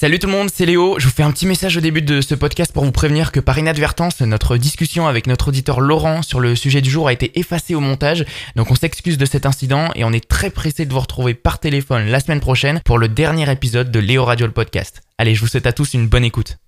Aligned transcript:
Salut 0.00 0.20
tout 0.20 0.28
le 0.28 0.32
monde, 0.32 0.48
c'est 0.54 0.64
Léo. 0.64 0.96
Je 1.00 1.06
vous 1.06 1.12
fais 1.12 1.24
un 1.24 1.32
petit 1.32 1.44
message 1.44 1.76
au 1.76 1.80
début 1.80 2.02
de 2.02 2.20
ce 2.20 2.36
podcast 2.36 2.72
pour 2.72 2.84
vous 2.84 2.92
prévenir 2.92 3.32
que 3.32 3.40
par 3.40 3.58
inadvertance, 3.58 4.20
notre 4.20 4.56
discussion 4.56 5.08
avec 5.08 5.26
notre 5.26 5.48
auditeur 5.48 5.80
Laurent 5.80 6.22
sur 6.22 6.38
le 6.38 6.54
sujet 6.54 6.80
du 6.80 6.88
jour 6.88 7.08
a 7.08 7.12
été 7.12 7.36
effacée 7.36 7.74
au 7.74 7.80
montage. 7.80 8.24
Donc 8.54 8.70
on 8.70 8.76
s'excuse 8.76 9.18
de 9.18 9.26
cet 9.26 9.44
incident 9.44 9.90
et 9.96 10.04
on 10.04 10.12
est 10.12 10.28
très 10.28 10.50
pressé 10.50 10.86
de 10.86 10.92
vous 10.92 11.00
retrouver 11.00 11.34
par 11.34 11.58
téléphone 11.58 12.06
la 12.06 12.20
semaine 12.20 12.38
prochaine 12.38 12.80
pour 12.84 12.96
le 12.96 13.08
dernier 13.08 13.50
épisode 13.50 13.90
de 13.90 13.98
Léo 13.98 14.24
Radio 14.24 14.46
le 14.46 14.52
podcast. 14.52 15.00
Allez, 15.18 15.34
je 15.34 15.40
vous 15.40 15.48
souhaite 15.48 15.66
à 15.66 15.72
tous 15.72 15.94
une 15.94 16.06
bonne 16.06 16.22
écoute. 16.22 16.58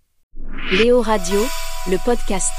Léo 0.73 1.01
Radio, 1.01 1.47
le 1.89 1.99
podcast. 2.05 2.51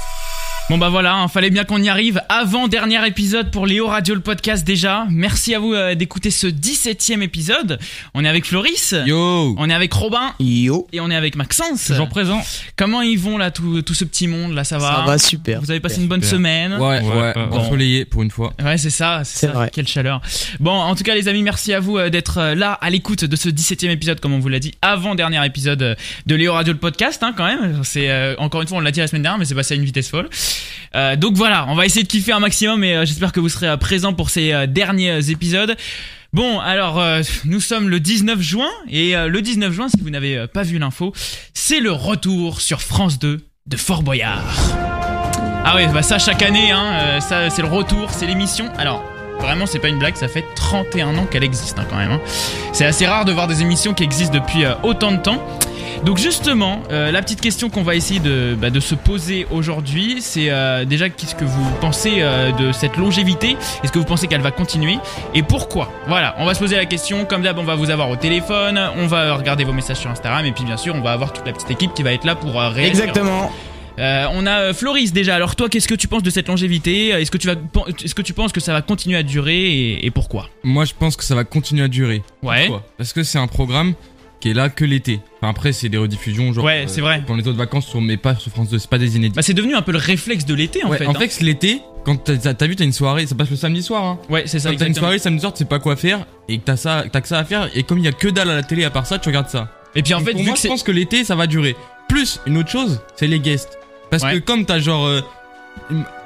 Bon 0.70 0.78
bah 0.78 0.88
voilà, 0.88 1.20
il 1.26 1.28
fallait 1.30 1.50
bien 1.50 1.64
qu'on 1.64 1.82
y 1.82 1.88
arrive. 1.90 2.22
Avant 2.30 2.66
dernier 2.66 3.04
épisode 3.06 3.50
pour 3.50 3.66
Léo 3.66 3.88
Radio 3.88 4.14
le 4.14 4.20
podcast 4.22 4.64
déjà. 4.66 5.06
Merci 5.10 5.54
à 5.54 5.58
vous 5.58 5.74
euh, 5.74 5.94
d'écouter 5.94 6.30
ce 6.30 6.46
17e 6.46 7.20
épisode. 7.20 7.78
On 8.14 8.24
est 8.24 8.28
avec 8.28 8.46
Floris. 8.46 8.94
Yo 9.04 9.54
On 9.58 9.68
est 9.68 9.74
avec 9.74 9.92
Robin. 9.92 10.32
Yo, 10.40 10.86
Et 10.92 11.00
on 11.00 11.10
est 11.10 11.16
avec 11.16 11.34
Maxence. 11.36 11.84
Toujours 11.88 12.08
présent 12.08 12.40
Comment 12.76 13.02
ils 13.02 13.18
vont 13.18 13.36
là 13.36 13.50
tout, 13.50 13.82
tout 13.82 13.92
ce 13.92 14.04
petit 14.04 14.28
monde 14.28 14.54
là 14.54 14.64
ça 14.64 14.78
va 14.78 14.94
ça 14.96 15.02
va 15.04 15.18
super. 15.18 15.60
Vous 15.60 15.70
avez 15.70 15.80
passé 15.80 16.00
une 16.00 16.08
bonne 16.08 16.22
Super. 16.22 16.36
semaine 16.38 16.72
Ouais, 16.74 17.00
ouais, 17.02 17.20
Ouais, 17.20 17.32
bon. 17.34 17.58
ensoleillé 17.58 18.04
pour 18.06 18.22
une 18.22 18.30
fois. 18.30 18.54
Ouais, 18.64 18.78
c'est 18.78 18.88
ça, 18.90 19.22
c'est 19.24 19.48
vrai. 19.48 19.68
Quelle 19.74 19.88
chaleur. 19.88 20.22
Bon, 20.60 20.70
en 20.72 20.94
tout 20.94 21.02
cas, 21.02 21.14
les 21.14 21.28
amis, 21.28 21.42
merci 21.42 21.74
à 21.74 21.80
vous 21.80 21.98
euh, 21.98 22.08
d'être 22.08 22.38
euh, 22.38 22.54
là 22.54 22.72
à 22.80 22.88
l'écoute 22.88 23.24
de 23.24 23.36
ce 23.36 23.48
17e 23.50 23.90
épisode, 23.90 24.20
comme 24.20 24.32
on 24.32 24.38
vous 24.38 24.48
l'a 24.48 24.60
dit, 24.60 24.72
avant 24.80 25.14
dernier 25.16 25.44
épisode 25.44 25.82
euh, 25.82 25.94
de 26.26 26.34
Léo 26.34 26.52
Radio 26.54 26.72
le 26.72 26.78
podcast, 26.78 27.22
hein, 27.22 27.34
quand 27.36 27.44
même. 27.44 27.80
C'est 27.84 28.10
euh, 28.10 28.34
encore 28.38 28.62
une 28.62 28.68
fois, 28.68 28.78
on 28.78 28.80
l'a 28.80 28.90
dit 28.92 29.00
la 29.00 29.06
semaine 29.08 29.22
dernière, 29.22 29.38
mais 29.38 29.44
c'est 29.44 29.54
passé 29.54 29.74
à 29.74 29.76
une 29.76 29.84
vitesse 29.84 30.08
folle. 30.08 30.28
Euh, 30.94 31.16
donc 31.16 31.34
voilà, 31.36 31.66
on 31.68 31.74
va 31.74 31.86
essayer 31.86 32.02
de 32.02 32.08
kiffer 32.08 32.32
un 32.32 32.40
maximum 32.40 32.84
et 32.84 32.94
euh, 32.96 33.04
j'espère 33.06 33.32
que 33.32 33.40
vous 33.40 33.48
serez 33.48 33.68
euh, 33.68 33.76
présents 33.76 34.12
pour 34.12 34.28
ces 34.30 34.52
euh, 34.52 34.66
derniers 34.66 35.30
épisodes. 35.30 35.76
Bon, 36.32 36.60
alors 36.60 37.02
nous 37.44 37.60
sommes 37.60 37.90
le 37.90 38.00
19 38.00 38.40
juin 38.40 38.70
et 38.88 39.12
le 39.14 39.42
19 39.42 39.70
juin, 39.70 39.88
si 39.90 40.00
vous 40.00 40.08
n'avez 40.08 40.46
pas 40.46 40.62
vu 40.62 40.78
l'info, 40.78 41.12
c'est 41.52 41.78
le 41.78 41.92
retour 41.92 42.62
sur 42.62 42.80
France 42.80 43.18
2 43.18 43.44
de 43.66 43.76
Fort 43.76 44.02
Boyard. 44.02 44.42
Ah 45.66 45.74
ouais, 45.76 45.88
bah 45.88 46.00
ça 46.00 46.18
chaque 46.18 46.40
année, 46.40 46.70
hein, 46.70 47.20
ça 47.20 47.50
c'est 47.50 47.60
le 47.60 47.68
retour, 47.68 48.08
c'est 48.10 48.24
l'émission. 48.26 48.72
Alors 48.78 49.04
vraiment, 49.40 49.66
c'est 49.66 49.78
pas 49.78 49.88
une 49.88 49.98
blague, 49.98 50.16
ça 50.16 50.26
fait 50.26 50.46
31 50.56 51.18
ans 51.18 51.26
qu'elle 51.26 51.44
existe 51.44 51.78
hein, 51.78 51.84
quand 51.90 51.96
même. 51.98 52.12
hein. 52.12 52.20
C'est 52.72 52.86
assez 52.86 53.04
rare 53.06 53.26
de 53.26 53.32
voir 53.32 53.46
des 53.46 53.60
émissions 53.60 53.92
qui 53.92 54.02
existent 54.02 54.32
depuis 54.38 54.64
autant 54.82 55.12
de 55.12 55.18
temps. 55.18 55.46
Donc 56.04 56.18
justement, 56.18 56.82
euh, 56.90 57.12
la 57.12 57.22
petite 57.22 57.40
question 57.40 57.70
qu'on 57.70 57.84
va 57.84 57.94
essayer 57.94 58.18
de, 58.18 58.56
bah, 58.60 58.70
de 58.70 58.80
se 58.80 58.96
poser 58.96 59.46
aujourd'hui, 59.52 60.16
c'est 60.20 60.50
euh, 60.50 60.84
déjà 60.84 61.08
qu'est-ce 61.08 61.36
que 61.36 61.44
vous 61.44 61.70
pensez 61.80 62.16
euh, 62.18 62.50
de 62.50 62.72
cette 62.72 62.96
longévité? 62.96 63.56
Est-ce 63.84 63.92
que 63.92 64.00
vous 64.00 64.04
pensez 64.04 64.26
qu'elle 64.26 64.40
va 64.40 64.50
continuer? 64.50 64.98
Et 65.32 65.44
pourquoi? 65.44 65.92
Voilà, 66.08 66.34
on 66.38 66.44
va 66.44 66.54
se 66.54 66.58
poser 66.58 66.74
la 66.74 66.86
question. 66.86 67.24
Comme 67.24 67.42
d'hab, 67.42 67.56
on 67.58 67.64
va 67.64 67.76
vous 67.76 67.90
avoir 67.90 68.10
au 68.10 68.16
téléphone, 68.16 68.80
on 68.96 69.06
va 69.06 69.34
regarder 69.34 69.62
vos 69.62 69.72
messages 69.72 69.98
sur 69.98 70.10
Instagram, 70.10 70.44
et 70.44 70.50
puis 70.50 70.64
bien 70.64 70.76
sûr, 70.76 70.94
on 70.94 71.02
va 71.02 71.12
avoir 71.12 71.32
toute 71.32 71.46
la 71.46 71.52
petite 71.52 71.70
équipe 71.70 71.94
qui 71.94 72.02
va 72.02 72.12
être 72.12 72.24
là 72.24 72.34
pour 72.34 72.60
euh, 72.60 72.68
réagir. 72.70 72.90
Exactement. 72.90 73.52
Euh, 73.98 74.26
on 74.32 74.46
a 74.46 74.58
euh, 74.58 74.74
Floris 74.74 75.12
déjà. 75.12 75.36
Alors 75.36 75.54
toi, 75.54 75.68
qu'est-ce 75.68 75.86
que 75.86 75.94
tu 75.94 76.08
penses 76.08 76.22
de 76.22 76.30
cette 76.30 76.48
longévité? 76.48 77.10
Est-ce 77.10 77.30
que 77.30 77.36
tu 77.36 77.46
vas, 77.46 77.54
est-ce 78.02 78.14
que 78.14 78.22
tu 78.22 78.32
penses 78.32 78.50
que 78.50 78.58
ça 78.60 78.72
va 78.72 78.80
continuer 78.80 79.18
à 79.18 79.22
durer 79.22 79.66
et, 79.66 80.06
et 80.06 80.10
pourquoi? 80.10 80.48
Moi, 80.64 80.84
je 80.86 80.94
pense 80.98 81.14
que 81.14 81.22
ça 81.22 81.34
va 81.34 81.44
continuer 81.44 81.84
à 81.84 81.88
durer. 81.88 82.22
Ouais. 82.42 82.66
Pourquoi? 82.66 82.86
Parce 82.96 83.12
que 83.12 83.22
c'est 83.22 83.38
un 83.38 83.46
programme 83.46 83.94
qui 84.42 84.50
est 84.50 84.54
là 84.54 84.68
que 84.68 84.84
l'été. 84.84 85.20
Enfin, 85.40 85.50
après, 85.50 85.72
c'est 85.72 85.88
des 85.88 85.96
rediffusions, 85.98 86.52
genre. 86.52 86.64
Ouais, 86.64 86.82
euh, 86.82 86.88
c'est 86.88 87.00
vrai. 87.00 87.22
Quand 87.26 87.36
les 87.36 87.46
autres 87.46 87.56
vacances 87.58 87.86
sont, 87.86 88.00
mais 88.00 88.16
pas 88.16 88.34
sur 88.34 88.50
France 88.50 88.68
2, 88.70 88.78
c'est 88.80 88.90
pas 88.90 88.98
des 88.98 89.16
inédits. 89.16 89.36
Bah 89.36 89.42
c'est 89.42 89.54
devenu 89.54 89.74
un 89.76 89.82
peu 89.82 89.92
le 89.92 89.98
réflexe 89.98 90.44
de 90.44 90.52
l'été 90.54 90.84
en 90.84 90.90
Ouais, 90.90 90.98
fait. 90.98 91.06
en 91.06 91.12
hein. 91.14 91.18
fait, 91.18 91.40
l'été, 91.40 91.80
quand 92.04 92.16
t'as 92.24 92.66
vu, 92.66 92.74
t'as 92.74 92.84
une 92.84 92.92
soirée, 92.92 93.24
ça 93.26 93.34
passe 93.36 93.50
le 93.50 93.56
samedi 93.56 93.82
soir, 93.84 94.04
hein. 94.04 94.18
ouais, 94.28 94.42
c'est 94.46 94.58
ça. 94.58 94.70
Quand 94.72 94.76
t'as 94.78 94.88
une 94.88 94.94
soirée 94.94 95.18
samedi 95.20 95.40
soir, 95.40 95.52
tu 95.54 95.58
sais 95.60 95.64
pas 95.64 95.78
quoi 95.78 95.94
faire, 95.96 96.26
et 96.48 96.58
que 96.58 96.64
t'as 96.64 96.76
ça, 96.76 97.04
t'as 97.10 97.20
que 97.20 97.28
ça 97.28 97.38
à 97.38 97.44
faire, 97.44 97.70
et 97.74 97.84
comme 97.84 97.98
il 97.98 98.04
y 98.04 98.08
a 98.08 98.12
que 98.12 98.26
dalle 98.28 98.50
à 98.50 98.54
la 98.56 98.62
télé 98.64 98.82
à 98.84 98.90
part 98.90 99.06
ça, 99.06 99.18
tu 99.20 99.28
regardes 99.28 99.48
ça. 99.48 99.68
Et 99.94 100.02
puis 100.02 100.12
en 100.14 100.18
Donc, 100.18 100.26
fait, 100.26 100.32
pour 100.32 100.40
vu 100.40 100.46
moi, 100.48 100.56
que 100.56 100.60
je 100.62 100.68
pense 100.68 100.82
que 100.82 100.90
l'été, 100.92 101.22
ça 101.24 101.36
va 101.36 101.46
durer. 101.46 101.76
Plus, 102.08 102.40
une 102.46 102.56
autre 102.56 102.68
chose, 102.70 103.00
c'est 103.14 103.28
les 103.28 103.38
guests. 103.38 103.78
Parce 104.10 104.24
Ouais. 104.24 104.34
que 104.34 104.38
comme 104.40 104.64
t'as 104.66 104.80
genre. 104.80 105.06
euh, 105.06 105.20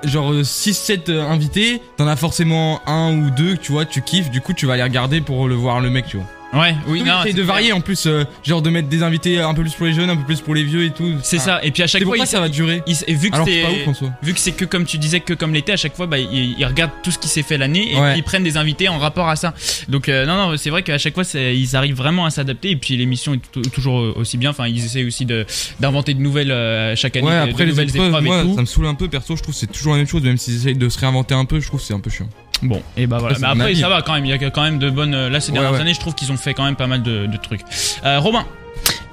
genre 0.04 0.32
6-7 0.42 1.10
invités, 1.10 1.80
t'en 1.96 2.06
as 2.08 2.16
forcément 2.16 2.80
un 2.88 3.16
ou 3.16 3.30
deux, 3.30 3.56
tu 3.56 3.72
vois, 3.72 3.84
tu 3.84 4.02
kiffes, 4.02 4.30
du 4.30 4.40
coup 4.40 4.52
tu 4.52 4.66
vas 4.66 4.72
aller 4.74 4.82
regarder 4.82 5.20
pour 5.20 5.46
le 5.48 5.54
voir 5.54 5.80
le 5.80 5.90
mec, 5.90 6.06
tu 6.06 6.16
vois. 6.16 6.26
Ouais, 6.54 6.74
oui, 6.88 7.02
non, 7.02 7.22
de 7.30 7.42
varier 7.42 7.72
en 7.72 7.80
plus, 7.80 8.06
euh, 8.06 8.24
genre 8.44 8.62
de 8.62 8.70
mettre 8.70 8.88
des 8.88 9.02
invités 9.02 9.40
un 9.40 9.52
peu 9.54 9.62
plus 9.62 9.74
pour 9.74 9.86
les 9.86 9.92
jeunes, 9.92 10.10
un 10.10 10.16
peu 10.16 10.24
plus 10.24 10.40
pour 10.40 10.54
les 10.54 10.64
vieux 10.64 10.84
et 10.84 10.90
tout. 10.90 11.12
C'est 11.22 11.38
ça. 11.38 11.60
Et 11.62 11.70
puis 11.70 11.82
à 11.82 11.86
chaque 11.86 12.02
fois, 12.04 12.16
il- 12.16 12.26
ça 12.26 12.40
va 12.40 12.48
durer. 12.48 12.82
il- 12.86 12.96
et 13.06 13.14
vu 13.14 13.30
que 13.30 13.36
c'est, 13.44 13.64
vu 14.22 14.34
que 14.34 14.40
c'est 14.40 14.52
que 14.52 14.64
comme 14.64 14.84
tu 14.84 14.98
disais 14.98 15.20
que 15.20 15.34
comme 15.34 15.52
l'été, 15.54 15.72
à 15.72 15.76
chaque 15.76 15.94
fois, 15.96 16.06
bah 16.06 16.18
ils, 16.18 16.64
regardent 16.64 16.92
tout 17.02 17.10
ce 17.10 17.18
qui 17.18 17.28
s'est 17.28 17.42
fait 17.42 17.58
l'année 17.58 17.92
et 17.92 17.96
Ouais. 18.00 18.10
puis 18.12 18.20
ils 18.20 18.22
prennent 18.24 18.42
des 18.44 18.56
invités 18.56 18.88
en 18.88 18.98
rapport 18.98 19.28
à 19.28 19.36
ça. 19.36 19.54
Donc 19.88 20.08
euh, 20.08 20.24
non, 20.26 20.36
non, 20.50 20.56
c'est 20.56 20.70
vrai 20.70 20.82
qu'à 20.82 20.98
chaque 20.98 21.14
fois, 21.14 21.24
ils 21.34 21.76
arrivent 21.76 21.96
vraiment 21.96 22.24
à 22.26 22.30
s'adapter 22.30 22.70
et 22.70 22.76
puis 22.76 22.96
l'émission 22.96 23.34
est 23.34 23.40
tou- 23.52 23.62
toujours 23.62 24.16
aussi 24.16 24.36
bien. 24.38 24.50
Enfin, 24.50 24.66
ils 24.68 24.84
essaient 24.84 25.04
aussi 25.04 25.24
de 25.26 25.44
d'inventer 25.80 26.14
de 26.14 26.20
nouvelles 26.20 26.50
euh, 26.52 26.94
chaque 26.96 27.16
année, 27.16 27.26
Ouais, 27.26 27.40
de- 27.40 27.46
de 27.46 27.50
après 27.52 27.64
les 27.64 27.70
nouvelles 27.70 27.88
épreuves, 27.90 28.08
épreuves 28.08 28.24
moi, 28.24 28.38
et 28.40 28.42
tout. 28.42 28.54
ça 28.54 28.60
me 28.60 28.66
saoule 28.66 28.86
un 28.86 28.94
peu, 28.94 29.08
perso, 29.08 29.36
je 29.36 29.42
trouve 29.42 29.54
que 29.54 29.60
c'est 29.60 29.66
toujours 29.72 29.92
la 29.92 29.98
même 29.98 30.06
chose, 30.08 30.22
même 30.22 30.36
s'ils 30.38 30.56
essayent 30.56 30.74
de 30.76 30.88
se 30.88 30.98
réinventer 30.98 31.34
un 31.34 31.44
peu, 31.44 31.60
je 31.60 31.66
trouve 31.66 31.80
que 31.80 31.86
c'est 31.86 31.94
un 31.94 32.00
peu 32.00 32.10
chiant. 32.10 32.28
Bon, 32.62 32.82
et 32.96 33.06
bah 33.06 33.18
voilà. 33.18 33.36
Mais 33.38 33.46
après, 33.46 33.74
ça 33.74 33.88
va 33.88 34.00
quand 34.02 34.14
même. 34.14 34.24
Il 34.24 34.30
y 34.30 34.32
a 34.32 34.50
quand 34.50 34.62
même 34.62 34.78
de 34.78 34.88
bonnes. 34.90 35.14
euh, 35.14 35.28
Là, 35.28 35.40
ces 35.40 35.52
dernières 35.52 35.72
ouais. 35.72 35.80
années, 35.80 35.92
je 35.94 36.00
trouve 36.00 36.14
qu'ils 36.14 36.32
ont 36.32 36.36
fait 36.38 36.54
quand 36.54 36.64
même 36.64 36.76
pas 36.76 36.86
mal 36.86 37.02
de, 37.02 37.26
de 37.26 37.36
trucs. 37.36 37.60
Euh, 38.04 38.18
Robin, 38.18 38.46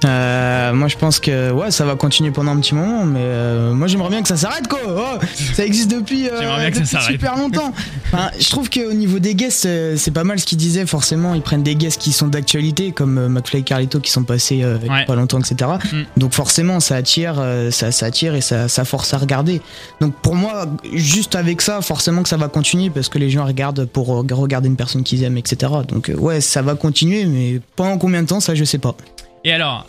Euh, 0.04 0.72
moi 0.74 0.88
je 0.88 0.96
pense 0.96 1.18
que 1.18 1.50
ouais 1.50 1.70
ça 1.70 1.84
va 1.84 1.94
continuer 1.96 2.30
pendant 2.30 2.50
un 2.52 2.58
petit 2.60 2.74
moment 2.74 3.04
mais 3.04 3.20
euh, 3.22 3.72
moi 3.72 3.86
j'aimerais 3.86 4.10
bien 4.10 4.22
que 4.22 4.28
ça 4.28 4.36
s'arrête 4.36 4.68
quoi. 4.68 4.80
Oh, 4.86 5.24
ça 5.54 5.64
existe 5.64 5.90
depuis, 5.90 6.28
euh, 6.28 6.70
depuis 6.70 6.86
super 6.86 7.36
longtemps. 7.36 7.72
Enfin, 8.12 8.30
je 8.38 8.50
trouve 8.50 8.68
qu'au 8.68 8.92
niveau 8.92 9.18
des 9.18 9.34
guests 9.34 9.66
c'est 9.96 10.10
pas 10.10 10.24
mal 10.24 10.38
ce 10.38 10.44
qu'ils 10.46 10.58
disaient 10.58 10.84
forcément 10.86 11.34
ils 11.34 11.40
prennent 11.42 11.62
des 11.62 11.74
guests 11.74 12.00
qui 12.00 12.12
sont 12.12 12.28
d'actualité 12.28 12.92
comme 12.92 13.28
McFly 13.28 13.60
et 13.60 13.62
Carlito 13.62 14.00
qui 14.00 14.10
sont 14.10 14.24
passés 14.24 14.56
il 14.56 14.60
y 14.60 14.64
a 14.64 14.74
Ouais. 14.74 15.04
pas 15.06 15.14
longtemps 15.14 15.38
etc. 15.40 15.70
Mm. 15.92 15.96
Donc 16.20 16.34
forcément 16.34 16.80
ça 16.80 16.96
attire 16.96 17.42
ça, 17.70 17.90
ça 17.90 18.06
attire 18.06 18.34
et 18.34 18.40
ça, 18.42 18.68
ça 18.68 18.84
force 18.84 19.14
à 19.14 19.18
regarder. 19.18 19.62
Donc 20.00 20.14
pour 20.16 20.34
moi 20.34 20.66
juste 20.92 21.34
avec 21.34 21.62
ça 21.62 21.80
forcément 21.80 22.22
que 22.22 22.28
ça 22.28 22.36
va 22.36 22.48
continuer 22.48 22.90
parce 22.90 23.08
que 23.08 23.18
les 23.18 23.30
gens 23.30 23.46
regardent 23.46 23.86
pour 23.86 24.08
regarder 24.08 24.68
une 24.68 24.76
personne 24.76 25.02
qu'ils 25.02 25.22
aiment 25.22 25.38
etc. 25.38 25.72
Donc 25.88 26.10
ouais 26.18 26.40
ça 26.40 26.60
va 26.62 26.74
continuer 26.74 27.24
mais 27.24 27.60
pendant 27.76 27.96
combien 27.98 28.22
de 28.22 28.28
temps 28.28 28.40
ça 28.40 28.54
je 28.54 28.64
sais 28.64 28.78
pas. 28.78 28.94
Et 29.46 29.52
alors, 29.52 29.86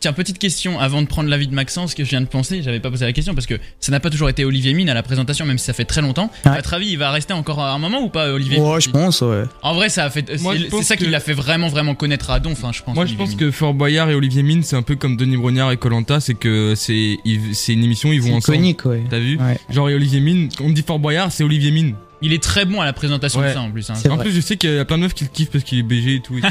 tiens, 0.00 0.12
petite 0.12 0.38
question 0.38 0.78
avant 0.78 1.00
de 1.00 1.06
prendre 1.06 1.30
l'avis 1.30 1.46
de 1.46 1.54
Maxence 1.54 1.94
que 1.94 2.04
je 2.04 2.10
viens 2.10 2.20
de 2.20 2.26
penser, 2.26 2.62
j'avais 2.62 2.80
pas 2.80 2.90
posé 2.90 3.06
la 3.06 3.14
question 3.14 3.34
parce 3.34 3.46
que 3.46 3.54
ça 3.80 3.92
n'a 3.92 3.98
pas 4.00 4.10
toujours 4.10 4.28
été 4.28 4.44
Olivier 4.44 4.74
Mine 4.74 4.90
à 4.90 4.94
la 4.94 5.02
présentation, 5.02 5.46
même 5.46 5.56
si 5.56 5.64
ça 5.64 5.72
fait 5.72 5.86
très 5.86 6.02
longtemps. 6.02 6.30
Ouais. 6.44 6.50
À 6.52 6.56
votre 6.56 6.74
avis, 6.74 6.88
il 6.90 6.98
va 6.98 7.10
rester 7.10 7.32
encore 7.32 7.60
un 7.64 7.78
moment 7.78 8.02
ou 8.02 8.10
pas, 8.10 8.30
Olivier 8.30 8.58
Ouais 8.58 8.68
Mine 8.72 8.80
je 8.82 8.90
pense 8.90 9.22
ouais. 9.22 9.44
En 9.62 9.74
vrai, 9.74 9.88
ça 9.88 10.04
a 10.04 10.10
fait. 10.10 10.26
C'est- 10.36 10.68
C'est 10.70 10.82
ça 10.82 10.96
qui 10.98 11.06
que- 11.06 11.10
l'a 11.10 11.20
fait 11.20 11.32
vraiment, 11.32 11.68
vraiment 11.68 11.94
connaître 11.94 12.28
à 12.30 12.40
Donf, 12.40 12.62
hein, 12.62 12.72
je 12.74 12.82
pense. 12.82 12.94
Moi, 12.94 13.06
je 13.06 13.12
Olivier 13.12 13.16
pense 13.24 13.28
Mine. 13.30 13.38
que 13.38 13.50
Fort 13.50 13.72
Boyard 13.72 14.10
et 14.10 14.14
Olivier 14.14 14.42
Mine, 14.42 14.62
c'est 14.62 14.76
un 14.76 14.82
peu 14.82 14.96
comme 14.96 15.16
Denis 15.16 15.38
Brognard 15.38 15.72
et 15.72 15.78
Colanta, 15.78 16.20
c'est 16.20 16.34
que 16.34 16.74
c'est 16.76 17.16
c'est 17.52 17.72
une 17.72 17.84
émission, 17.84 18.12
ils 18.12 18.22
C'est 18.22 18.28
vont 18.28 18.36
ensemble. 18.36 18.58
iconique 18.58 18.84
ouais. 18.84 19.02
T'as 19.08 19.18
vu 19.18 19.38
Ouais. 19.38 19.58
Genre 19.70 19.88
et 19.88 19.94
Olivier 19.94 20.20
Mine, 20.20 20.50
on 20.60 20.68
me 20.68 20.74
dit 20.74 20.82
Fort 20.86 20.98
Boyard, 20.98 21.32
c'est 21.32 21.42
Olivier 21.42 21.70
Mine. 21.70 21.94
Il 22.22 22.32
est 22.32 22.42
très 22.42 22.64
bon 22.64 22.80
à 22.80 22.84
la 22.84 22.92
présentation 22.92 23.40
de 23.40 23.48
ça 23.48 23.60
en 23.60 23.70
plus. 23.70 23.88
Hein. 23.90 23.94
En 24.10 24.16
vrai. 24.16 24.24
plus, 24.24 24.34
je 24.34 24.40
sais 24.40 24.56
qu'il 24.56 24.74
y 24.74 24.78
a 24.78 24.84
plein 24.84 24.98
de 24.98 25.02
meufs 25.02 25.14
qui 25.14 25.24
le 25.24 25.30
kiffent 25.30 25.50
parce 25.50 25.64
qu'il 25.64 25.78
est 25.78 25.82
BG 25.82 26.16
et 26.16 26.20
tout. 26.20 26.38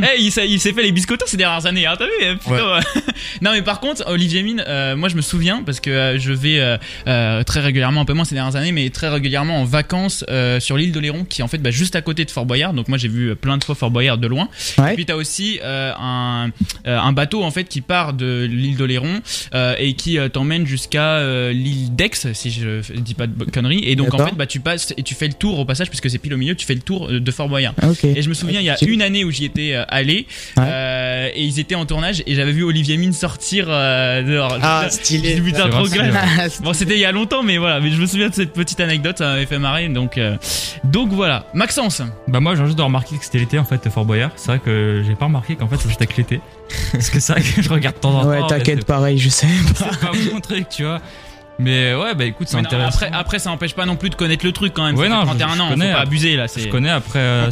Eh, 0.00 0.20
il 0.20 0.30
s'est 0.30 0.48
il 0.48 0.60
s'est 0.60 0.72
fait 0.72 0.82
les 0.82 0.92
biscottins 0.92 1.26
ces 1.26 1.36
dernières 1.36 1.66
années, 1.66 1.86
hein, 1.86 1.94
t'as 1.98 2.06
vu 2.06 2.36
plutôt. 2.38 3.10
Non 3.42 3.50
mais 3.52 3.62
par 3.62 3.80
contre, 3.80 4.04
Olivier 4.06 4.42
Mine, 4.42 4.62
euh, 4.66 4.96
moi 4.96 5.08
je 5.08 5.16
me 5.16 5.20
souviens 5.22 5.62
parce 5.64 5.80
que 5.80 5.90
euh, 5.90 6.18
je 6.18 6.32
vais 6.32 6.60
euh, 6.60 6.76
euh, 7.06 7.42
très 7.42 7.60
régulièrement, 7.60 8.00
un 8.00 8.04
peu 8.04 8.12
moins 8.12 8.24
ces 8.24 8.34
dernières 8.34 8.56
années, 8.56 8.72
mais 8.72 8.90
très 8.90 9.08
régulièrement 9.08 9.60
en 9.60 9.64
vacances 9.64 10.24
euh, 10.28 10.60
sur 10.60 10.76
l'île 10.76 10.92
d'Oléron, 10.92 11.24
qui 11.24 11.40
est 11.40 11.44
en 11.44 11.48
fait 11.48 11.58
bah, 11.58 11.70
juste 11.70 11.96
à 11.96 12.02
côté 12.02 12.24
de 12.24 12.30
Fort 12.30 12.46
Boyard. 12.46 12.72
Donc 12.72 12.88
moi 12.88 12.98
j'ai 12.98 13.08
vu 13.08 13.34
plein 13.36 13.58
de 13.58 13.64
fois 13.64 13.74
Fort 13.74 13.90
Boyard 13.90 14.18
de 14.18 14.26
loin. 14.26 14.48
Ouais. 14.78 14.92
Et 14.92 14.94
puis 14.94 15.06
t'as 15.06 15.14
aussi 15.16 15.58
euh, 15.62 15.92
un, 15.98 16.50
euh, 16.86 16.98
un 16.98 17.12
bateau 17.12 17.42
en 17.42 17.50
fait 17.50 17.64
qui 17.64 17.80
part 17.80 18.12
de 18.12 18.46
l'île 18.50 18.76
d'Oléron 18.76 19.20
euh, 19.54 19.74
et 19.78 19.94
qui 19.94 20.18
euh, 20.18 20.28
t'emmène 20.28 20.66
jusqu'à 20.66 21.16
euh, 21.16 21.52
l'île 21.52 21.94
d'Aix, 21.94 22.10
si 22.32 22.50
je 22.50 22.80
dis 22.94 23.14
pas 23.14 23.26
de 23.26 23.44
conneries. 23.50 23.82
Et 23.84 23.96
donc 23.96 24.14
en 24.14 24.24
fait 24.24 24.34
bah 24.34 24.46
tu 24.46 24.60
passes 24.60 24.94
et 24.96 25.02
tu 25.08 25.14
fais 25.14 25.26
le 25.26 25.32
tour 25.32 25.58
au 25.58 25.64
passage 25.64 25.88
puisque 25.88 26.10
c'est 26.10 26.18
pile 26.18 26.34
au 26.34 26.36
milieu, 26.36 26.54
tu 26.54 26.66
fais 26.66 26.74
le 26.74 26.80
tour 26.80 27.08
euh, 27.08 27.18
de 27.20 27.30
Fort 27.30 27.48
Boyard. 27.48 27.72
Ah. 27.80 27.88
Et 28.04 28.20
je 28.22 28.28
me 28.28 28.34
souviens, 28.34 28.60
il 28.60 28.66
y 28.66 28.70
a 28.70 28.76
une 28.84 29.00
année 29.00 29.24
où 29.24 29.30
j'y 29.30 29.46
étais 29.46 29.72
euh, 29.74 29.84
allé, 29.88 30.26
Ouais. 30.56 30.64
euh, 30.66 31.28
et 31.34 31.42
ils 31.44 31.58
étaient 31.58 31.74
en 31.74 31.86
tournage, 31.86 32.22
et 32.26 32.34
j'avais 32.34 32.52
vu 32.52 32.62
Olivier 32.62 32.96
Mine 32.98 33.12
sortir 33.12 33.66
euh, 33.68 34.22
dehors. 34.22 34.58
Ah, 34.62 34.86
stylé. 34.90 35.40
putain, 35.40 35.64
C'est 35.64 35.70
trop. 35.70 36.62
Bon, 36.64 36.72
c'était 36.74 36.94
il 36.94 37.00
y 37.00 37.04
a 37.06 37.12
longtemps, 37.12 37.42
mais 37.42 37.56
voilà. 37.58 37.80
Mais 37.80 37.90
je 37.90 38.00
me 38.00 38.06
souviens 38.06 38.28
de 38.28 38.34
cette 38.34 38.52
petite 38.52 38.80
anecdote, 38.80 39.18
ça 39.18 39.24
m'avait 39.28 39.46
fait 39.46 39.58
marrer. 39.58 39.88
Donc, 39.88 40.18
euh, 40.18 40.36
donc 40.84 41.10
voilà. 41.10 41.46
Maxence. 41.54 42.02
Bah 42.26 42.40
moi 42.40 42.54
j'ai 42.54 42.64
juste 42.66 42.76
de 42.76 42.82
remarquer 42.82 43.16
que 43.16 43.24
c'était 43.24 43.38
l'été 43.38 43.58
en 43.58 43.64
fait 43.64 43.88
Fort 43.88 44.04
Boyard. 44.04 44.30
C'est 44.36 44.48
vrai 44.48 44.58
que 44.58 45.02
j'ai 45.06 45.14
pas 45.14 45.26
remarqué 45.26 45.56
qu'en 45.56 45.68
fait 45.68 45.76
ça 45.76 45.88
c'était 45.90 46.06
que 46.06 46.16
l'été. 46.18 46.40
Parce 46.92 47.08
que 47.10 47.20
c'est 47.20 47.32
vrai 47.32 47.42
que 47.42 47.62
je 47.62 47.68
regarde 47.70 47.96
de 47.96 48.00
temps 48.00 48.14
en 48.18 48.22
temps. 48.22 48.28
Ouais, 48.28 48.40
t'inquiète, 48.46 48.84
pareil, 48.84 49.18
je 49.18 49.28
sais. 49.30 49.46
C'est 49.74 49.84
c'est 49.90 50.00
pas 50.00 50.12
mon 50.32 50.40
truc, 50.40 50.68
tu 50.68 50.84
vois. 50.84 51.00
Mais 51.58 51.94
ouais, 51.94 52.14
bah 52.14 52.24
écoute, 52.24 52.46
c'est 52.48 52.56
intéressant. 52.56 52.88
après, 52.88 53.10
après, 53.12 53.38
ça 53.40 53.50
empêche 53.50 53.74
pas 53.74 53.84
non 53.86 53.96
plus 53.96 54.10
de 54.10 54.14
connaître 54.14 54.44
le 54.46 54.52
truc 54.52 54.72
quand 54.74 54.84
même. 54.84 54.96
Ouais, 54.96 55.08
non, 55.08 55.20
je- 55.22 55.26
31 55.26 55.48
je 55.56 55.60
ans, 55.60 55.68
connais, 55.70 55.86
faut 55.88 55.94
pas 55.94 56.00
abuser 56.00 56.36
là. 56.36 56.46
je 56.54 56.68
connais 56.68 56.90
après. 56.90 57.18
euh, 57.18 57.50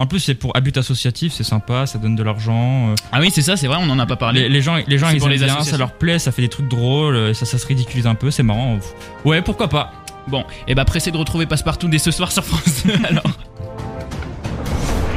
en 0.00 0.06
plus, 0.06 0.20
c'est 0.20 0.36
pour 0.36 0.56
à 0.56 0.60
but 0.60 0.76
associatif, 0.76 1.32
c'est 1.32 1.42
sympa, 1.42 1.84
ça 1.86 1.98
donne 1.98 2.14
de 2.14 2.22
l'argent. 2.22 2.90
euh, 2.90 2.94
Ah 3.10 3.18
oui, 3.20 3.32
c'est 3.32 3.42
ça, 3.42 3.56
c'est 3.56 3.66
vrai, 3.66 3.78
on 3.80 3.90
en 3.90 3.98
a 3.98 4.06
pas 4.06 4.14
parlé. 4.14 4.42
Les, 4.42 4.48
les 4.48 4.62
gens, 4.62 4.76
les 4.86 4.96
gens 4.98 5.08
ils 5.10 5.20
aiment 5.20 5.28
les 5.28 5.38
bien, 5.38 5.60
ça 5.64 5.76
leur 5.76 5.90
plaît, 5.90 6.20
ça 6.20 6.30
fait 6.30 6.42
des 6.42 6.48
trucs 6.48 6.68
drôles, 6.68 7.16
euh, 7.16 7.34
ça, 7.34 7.46
ça 7.46 7.58
se 7.58 7.66
ridiculise 7.66 8.06
un 8.06 8.14
peu, 8.14 8.30
c'est 8.30 8.44
marrant. 8.44 8.78
Ouais, 9.24 9.42
pourquoi 9.42 9.66
pas. 9.66 9.90
Bon, 10.28 10.44
et 10.68 10.76
bah 10.76 10.84
pressé 10.84 11.10
de 11.10 11.16
retrouver 11.16 11.46
Passepartout 11.46 11.88
dès 11.88 11.98
ce 11.98 12.12
soir 12.12 12.30
sur 12.30 12.44
France 12.44 12.84
2 12.86 12.92
alors. 13.08 13.24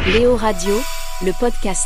Léo 0.07 0.35
Radio, 0.35 0.81
le 1.23 1.31
podcast. 1.39 1.85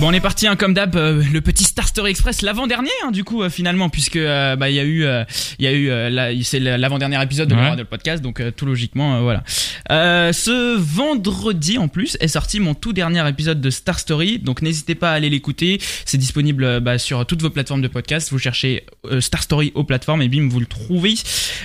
Bon, 0.00 0.10
on 0.10 0.12
est 0.12 0.20
parti, 0.20 0.46
hein, 0.46 0.54
comme 0.54 0.74
d'hab, 0.74 0.94
euh, 0.94 1.24
le 1.32 1.40
petit 1.40 1.64
Star 1.64 1.88
Story 1.88 2.10
Express, 2.12 2.42
l'avant-dernier, 2.42 2.88
hein, 3.04 3.10
du 3.10 3.24
coup, 3.24 3.42
euh, 3.42 3.50
finalement, 3.50 3.88
puisque 3.88 4.14
euh, 4.14 4.54
bah 4.54 4.70
il 4.70 4.76
y 4.76 4.78
a 4.78 4.84
eu, 4.84 5.04
euh, 5.04 5.24
il 5.58 5.64
y 5.64 5.66
a 5.68 5.72
eu, 5.72 5.90
euh, 5.90 6.08
la- 6.08 6.30
c'est 6.44 6.60
l'avant-dernier 6.60 7.20
épisode 7.20 7.48
de 7.48 7.56
Ouais. 7.56 7.74
de 7.74 7.82
podcast, 7.82 8.22
donc 8.22 8.38
euh, 8.38 8.52
tout 8.52 8.64
logiquement, 8.64 9.16
euh, 9.16 9.20
voilà. 9.22 9.42
Euh, 9.90 10.32
ce 10.32 10.78
vendredi, 10.78 11.78
en 11.78 11.88
plus, 11.88 12.16
est 12.20 12.28
sorti 12.28 12.60
mon 12.60 12.74
tout 12.74 12.92
dernier 12.92 13.28
épisode 13.28 13.60
de 13.60 13.70
Star 13.70 13.98
Story, 13.98 14.38
donc 14.38 14.62
n'hésitez 14.62 14.94
pas 14.94 15.10
à 15.10 15.14
aller 15.14 15.30
l'écouter. 15.30 15.80
C'est 16.04 16.16
disponible 16.18 16.78
bah, 16.78 16.98
sur 16.98 17.26
toutes 17.26 17.42
vos 17.42 17.50
plateformes 17.50 17.82
de 17.82 17.88
podcast. 17.88 18.30
Vous 18.30 18.38
cherchez 18.38 18.84
Star 19.18 19.42
Story 19.42 19.72
aux 19.74 19.82
plateformes 19.82 20.22
et 20.22 20.28
bim, 20.28 20.48
vous 20.48 20.60
le 20.60 20.66
trouvez. 20.66 21.14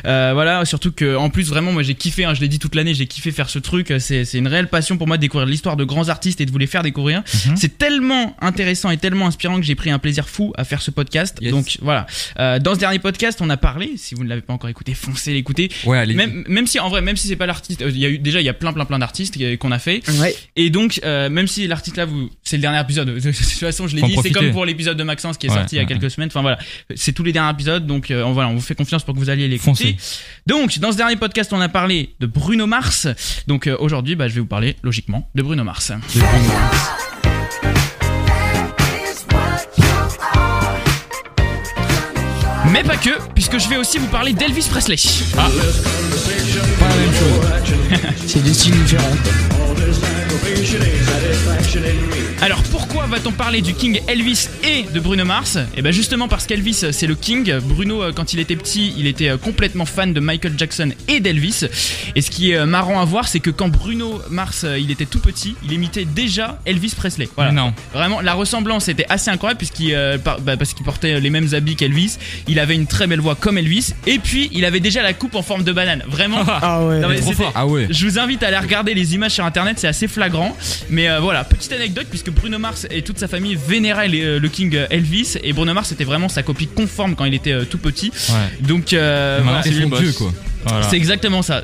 Euh, 0.07 0.31
voilà, 0.33 0.65
surtout 0.65 0.91
que 0.91 1.15
en 1.15 1.29
plus 1.29 1.49
vraiment 1.49 1.71
moi 1.71 1.83
j'ai 1.83 1.93
kiffé, 1.93 2.25
hein, 2.25 2.33
je 2.33 2.41
l'ai 2.41 2.47
dit 2.47 2.57
toute 2.57 2.73
l'année, 2.73 2.95
j'ai 2.95 3.05
kiffé 3.05 3.31
faire 3.31 3.49
ce 3.51 3.59
truc. 3.59 3.93
C'est 3.99 4.25
c'est 4.25 4.39
une 4.39 4.47
réelle 4.47 4.69
passion 4.69 4.97
pour 4.97 5.05
moi 5.05 5.17
de 5.17 5.21
découvrir 5.21 5.45
l'histoire 5.47 5.75
de 5.77 5.83
grands 5.83 6.09
artistes 6.09 6.41
et 6.41 6.47
de 6.47 6.51
vous 6.51 6.57
les 6.57 6.65
faire 6.65 6.81
découvrir. 6.81 7.21
Mhm. 7.45 7.57
C'est 7.57 7.77
tellement 7.77 8.22
intéressant 8.41 8.89
et 8.91 8.97
tellement 8.97 9.27
inspirant 9.27 9.57
que 9.57 9.63
j'ai 9.65 9.75
pris 9.75 9.89
un 9.91 9.99
plaisir 9.99 10.27
fou 10.29 10.53
à 10.57 10.63
faire 10.63 10.81
ce 10.81 10.91
podcast. 10.91 11.37
Yes. 11.41 11.51
Donc 11.51 11.77
voilà, 11.81 12.05
Euh, 12.39 12.59
dans 12.59 12.73
ce 12.75 12.79
dernier 12.79 12.99
podcast 12.99 13.39
on 13.41 13.49
a 13.49 13.57
parlé. 13.57 13.93
Si 13.97 14.15
vous 14.15 14.23
ne 14.23 14.29
l'avez 14.29 14.41
pas 14.41 14.53
encore 14.53 14.69
écouté, 14.69 14.93
foncez 14.93 15.33
l'écouter. 15.33 15.69
Ouais, 15.85 15.97
allez. 15.97 16.13
Même, 16.13 16.43
même 16.47 16.67
si 16.67 16.79
en 16.79 16.89
vrai, 16.89 17.01
même 17.01 17.15
si 17.17 17.27
c'est 17.27 17.35
pas 17.35 17.45
l'artiste, 17.45 17.81
euh, 17.81 17.89
il 17.89 17.97
y 17.97 18.05
a 18.05 18.09
eu 18.09 18.17
déjà 18.19 18.39
il 18.41 18.45
y 18.45 18.49
a 18.49 18.53
plein 18.53 18.73
plein 18.73 18.85
plein 18.85 18.99
d'artistes 18.99 19.35
euh, 19.41 19.57
qu'on 19.57 19.71
a 19.71 19.79
fait. 19.79 20.01
Ouais. 20.19 20.35
Et 20.55 20.69
donc, 20.69 20.99
euh, 21.03 21.29
même 21.29 21.47
si 21.47 21.67
l'artiste 21.67 21.97
là, 21.97 22.05
vous, 22.05 22.29
c'est 22.43 22.57
le 22.57 22.61
dernier 22.61 22.79
épisode. 22.81 23.09
De 23.13 23.31
toute 23.31 23.35
façon, 23.59 23.87
je 23.87 23.95
l'ai 23.95 24.01
dit, 24.01 24.17
c'est 24.21 24.31
comme 24.31 24.51
pour 24.51 24.65
l'épisode 24.65 24.97
de 24.97 25.03
Maxence 25.03 25.37
qui 25.37 25.47
est 25.47 25.49
Ouais, 25.49 25.55
sorti 25.55 25.75
il 25.75 25.77
y 25.77 25.79
a 25.79 25.83
ouais, 25.83 25.87
quelques 25.87 26.11
semaines. 26.11 26.29
Enfin 26.29 26.41
voilà, 26.41 26.57
c'est 26.95 27.11
tous 27.13 27.23
les 27.23 27.31
derniers 27.31 27.51
épisodes. 27.51 27.85
Donc 27.85 28.11
euh, 28.11 28.23
on, 28.23 28.33
voilà, 28.33 28.49
on 28.49 28.55
vous 28.55 28.61
fait 28.61 28.75
confiance 28.75 29.03
pour 29.03 29.13
que 29.13 29.19
vous 29.19 29.29
alliez 29.29 29.47
l'écouter. 29.47 29.97
Donc, 30.47 30.79
dans 30.79 30.91
ce 30.91 30.97
dernier 30.97 31.15
podcast, 31.15 31.51
on 31.53 31.61
a 31.61 31.69
parlé 31.69 32.15
de 32.19 32.25
Bruno 32.25 32.65
Mars. 32.67 33.07
Donc 33.47 33.67
euh, 33.67 33.75
aujourd'hui, 33.79 34.15
bah, 34.15 34.27
je 34.27 34.33
vais 34.35 34.41
vous 34.41 34.47
parler 34.47 34.75
logiquement 34.83 35.29
de 35.35 35.41
Bruno 35.43 35.63
Mars. 35.63 35.91
Mais 42.71 42.83
pas 42.83 42.97
que, 42.97 43.09
puisque 43.33 43.57
je 43.59 43.67
vais 43.69 43.77
aussi 43.77 43.97
vous 43.97 44.07
parler 44.07 44.33
d'Elvis 44.33 44.67
Presley. 44.69 44.95
Ah, 45.37 45.47
Pas 46.79 46.87
la 46.87 46.95
même 46.95 47.13
chose. 47.13 48.09
C'est 48.27 48.43
deux 48.43 48.53
styles 48.53 48.83
différents. 48.83 49.03
Alors 52.41 52.61
pourquoi 52.63 53.05
va-t-on 53.05 53.31
parler 53.31 53.61
du 53.61 53.73
King 53.73 54.01
Elvis 54.07 54.47
et 54.63 54.83
de 54.93 54.99
Bruno 54.99 55.23
Mars? 55.23 55.57
Eh 55.77 55.81
ben 55.81 55.91
justement 55.93 56.27
parce 56.27 56.45
qu'Elvis 56.45 56.85
c'est 56.91 57.07
le 57.07 57.15
King. 57.15 57.53
Bruno 57.59 58.03
euh, 58.03 58.11
quand 58.13 58.33
il 58.33 58.39
était 58.39 58.55
petit, 58.55 58.93
il 58.97 59.07
était 59.07 59.29
euh, 59.29 59.37
complètement 59.37 59.85
fan 59.85 60.13
de 60.13 60.19
Michael 60.19 60.53
Jackson 60.57 60.91
et 61.07 61.19
d'Elvis. 61.21 61.63
Et 62.15 62.21
ce 62.21 62.29
qui 62.29 62.51
est 62.51 62.57
euh, 62.57 62.65
marrant 62.65 62.99
à 62.99 63.05
voir, 63.05 63.27
c'est 63.27 63.39
que 63.39 63.49
quand 63.49 63.69
Bruno 63.69 64.21
Mars 64.29 64.65
il 64.77 64.91
était 64.91 65.05
tout 65.05 65.19
petit, 65.19 65.55
il 65.63 65.71
imitait 65.71 66.05
déjà 66.05 66.59
Elvis 66.65 66.93
Presley. 66.97 67.29
Voilà. 67.35 67.51
Mais 67.51 67.61
non. 67.61 67.73
Vraiment, 67.93 68.19
la 68.21 68.33
ressemblance 68.33 68.89
était 68.89 69.05
assez 69.09 69.31
incroyable 69.31 69.57
puisqu'il 69.57 69.93
euh, 69.93 70.17
bah, 70.17 70.37
parce 70.57 70.73
qu'il 70.73 70.85
portait 70.85 71.19
les 71.21 71.29
mêmes 71.29 71.47
habits 71.53 71.75
qu'Elvis. 71.77 72.17
Il 72.47 72.59
avait 72.59 72.75
une 72.75 72.87
très 72.87 73.07
belle 73.07 73.21
voix 73.21 73.35
comme 73.35 73.57
Elvis 73.57 73.93
et 74.05 74.19
puis 74.19 74.49
il 74.53 74.65
avait 74.65 74.79
déjà 74.81 75.01
la 75.01 75.13
coupe 75.13 75.35
en 75.35 75.43
forme 75.43 75.63
de 75.63 75.71
banane. 75.71 76.03
Vraiment. 76.07 76.43
Ah 76.47 76.83
ouais. 76.85 76.99
Non, 76.99 77.07
mais 77.07 77.15
trop 77.19 77.31
c'était- 77.31 77.43
fort. 77.43 77.51
Ah 77.55 77.65
ouais. 77.65 77.87
je 77.89 78.05
vous 78.05 78.19
invite 78.19 78.43
à 78.43 78.47
aller 78.47 78.57
regarder 78.57 78.93
les 78.93 79.15
images 79.15 79.31
sur 79.31 79.45
internet, 79.45 79.77
c'est 79.79 79.87
assez 79.87 80.07
flagrant. 80.07 80.55
Mais 80.89 81.09
euh, 81.09 81.19
voilà, 81.19 81.43
petite 81.53 81.71
anecdote, 81.73 82.07
puisque 82.09 82.29
Bruno 82.31 82.57
Mars 82.59 82.87
et 82.89 83.01
toute 83.01 83.17
sa 83.19 83.27
famille 83.27 83.55
vénéraient 83.67 84.07
les- 84.07 84.23
euh, 84.23 84.39
le 84.39 84.49
King 84.49 84.75
euh, 84.75 84.87
Elvis, 84.89 85.37
et 85.43 85.53
Bruno 85.53 85.73
Mars 85.73 85.91
était 85.91 86.03
vraiment 86.03 86.29
sa 86.29 86.43
copie 86.43 86.67
conforme 86.67 87.15
quand 87.15 87.25
il 87.25 87.33
était 87.33 87.51
euh, 87.53 87.65
tout 87.65 87.77
petit. 87.77 88.11
Ouais. 88.29 88.65
Donc 88.67 88.93
euh, 88.93 89.39
voilà. 89.43 89.63
C'est 89.63 89.69
lui 89.69 89.83
son 89.83 89.89
le 89.89 89.97
dieu 89.97 90.07
boss. 90.07 90.17
quoi. 90.17 90.33
Voilà. 90.65 90.89
C'est 90.89 90.95
exactement 90.95 91.41
ça. 91.41 91.63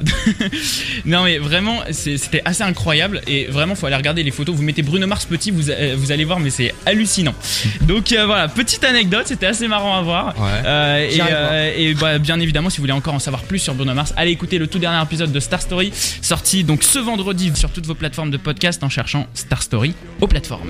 non 1.05 1.23
mais 1.23 1.37
vraiment, 1.37 1.79
c'était 1.91 2.41
assez 2.45 2.63
incroyable 2.63 3.21
et 3.27 3.45
vraiment 3.45 3.75
faut 3.75 3.85
aller 3.85 3.95
regarder 3.95 4.23
les 4.23 4.31
photos. 4.31 4.55
Vous 4.55 4.63
mettez 4.63 4.81
Bruno 4.81 5.07
Mars 5.07 5.25
petit, 5.25 5.51
vous, 5.51 5.69
euh, 5.69 5.95
vous 5.97 6.11
allez 6.11 6.25
voir, 6.25 6.39
mais 6.39 6.49
c'est 6.49 6.73
hallucinant. 6.85 7.33
Donc 7.81 8.11
euh, 8.11 8.25
voilà, 8.25 8.47
petite 8.47 8.83
anecdote, 8.83 9.23
c'était 9.27 9.47
assez 9.47 9.67
marrant 9.67 9.97
à 9.97 10.01
voir. 10.01 10.27
Ouais. 10.37 10.61
Euh, 10.65 11.07
et 11.07 11.15
J'arrive 11.15 11.35
euh, 11.35 11.73
et 11.75 11.93
bah, 11.93 12.17
bien 12.19 12.39
évidemment, 12.39 12.69
si 12.69 12.77
vous 12.77 12.83
voulez 12.83 12.93
encore 12.93 13.13
en 13.13 13.19
savoir 13.19 13.43
plus 13.43 13.59
sur 13.59 13.73
Bruno 13.73 13.93
Mars, 13.93 14.13
allez 14.17 14.31
écouter 14.31 14.57
le 14.57 14.67
tout 14.67 14.79
dernier 14.79 15.01
épisode 15.01 15.31
de 15.31 15.39
Star 15.39 15.61
Story, 15.61 15.91
sorti 16.21 16.63
donc 16.63 16.83
ce 16.83 16.99
vendredi 16.99 17.51
sur 17.55 17.71
toutes 17.71 17.85
vos 17.85 17.95
plateformes 17.95 18.31
de 18.31 18.37
podcast 18.37 18.83
en 18.83 18.89
cherchant 18.89 19.27
Star 19.33 19.61
Story 19.63 19.93
aux 20.21 20.27
plateformes. 20.27 20.69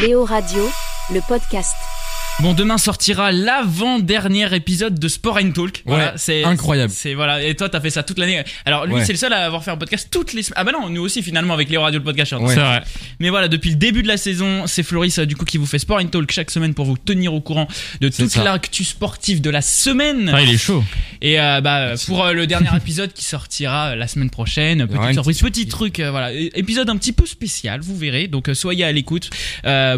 Léo 0.00 0.24
Radio, 0.24 0.62
le 1.10 1.20
podcast. 1.20 1.97
Bon, 2.40 2.54
demain 2.54 2.78
sortira 2.78 3.32
l'avant-dernier 3.32 4.54
épisode 4.54 4.96
de 4.96 5.08
Sport 5.08 5.38
and 5.42 5.50
Talk. 5.50 5.82
Voilà, 5.84 6.04
Ouais, 6.04 6.12
c'est 6.14 6.44
incroyable. 6.44 6.92
C'est 6.94 7.14
voilà. 7.14 7.42
Et 7.42 7.56
toi, 7.56 7.68
t'as 7.68 7.80
fait 7.80 7.90
ça 7.90 8.04
toute 8.04 8.16
l'année. 8.16 8.44
Alors 8.64 8.86
lui, 8.86 8.94
Ouais. 8.94 9.04
c'est 9.04 9.12
le 9.12 9.18
seul 9.18 9.32
à 9.32 9.44
avoir 9.44 9.64
fait 9.64 9.72
un 9.72 9.76
podcast 9.76 10.06
toutes 10.08 10.32
les 10.34 10.44
semaines. 10.44 10.54
Ah 10.56 10.62
bah 10.62 10.70
non, 10.70 10.88
nous 10.88 11.02
aussi 11.02 11.20
finalement 11.24 11.52
avec 11.54 11.68
Léo 11.68 11.80
Radio 11.80 11.98
le 11.98 12.04
podcast. 12.04 12.30
Ouais. 12.34 12.54
C'est 12.54 12.60
vrai. 12.60 12.82
Mais 13.18 13.30
voilà, 13.30 13.48
depuis 13.48 13.70
le 13.70 13.76
début 13.76 14.04
de 14.04 14.08
la 14.08 14.16
saison, 14.16 14.68
c'est 14.68 14.84
Floris 14.84 15.18
euh, 15.18 15.26
du 15.26 15.34
coup 15.34 15.44
qui 15.44 15.58
vous 15.58 15.66
fait 15.66 15.80
Sport 15.80 15.98
and 15.98 16.06
Talk 16.06 16.30
chaque 16.30 16.52
semaine 16.52 16.74
pour 16.74 16.84
vous 16.86 16.96
tenir 16.96 17.34
au 17.34 17.40
courant 17.40 17.66
de 18.00 18.08
toute 18.08 18.36
l'actu 18.36 18.84
sportive 18.84 19.40
de 19.40 19.50
la 19.50 19.60
semaine. 19.60 20.30
Ah, 20.32 20.40
il 20.40 20.50
est 20.50 20.58
chaud. 20.58 20.84
Et 21.20 21.40
euh, 21.40 21.60
bah 21.60 21.94
pour 22.06 22.24
euh, 22.24 22.34
le 22.34 22.46
dernier 22.46 22.70
épisode 22.76 23.12
qui 23.12 23.24
sortira 23.24 23.96
la 23.96 24.06
semaine 24.06 24.30
prochaine, 24.30 24.86
petite 24.86 25.14
surprise, 25.14 25.40
petit 25.40 25.66
truc, 25.66 25.98
euh, 25.98 26.12
voilà, 26.12 26.32
épisode 26.32 26.88
un 26.88 26.96
petit 26.98 27.12
peu 27.12 27.26
spécial, 27.26 27.80
vous 27.80 27.96
verrez. 27.96 28.28
Donc 28.28 28.48
soyez 28.54 28.84
à 28.84 28.92
l'écoute 28.92 29.28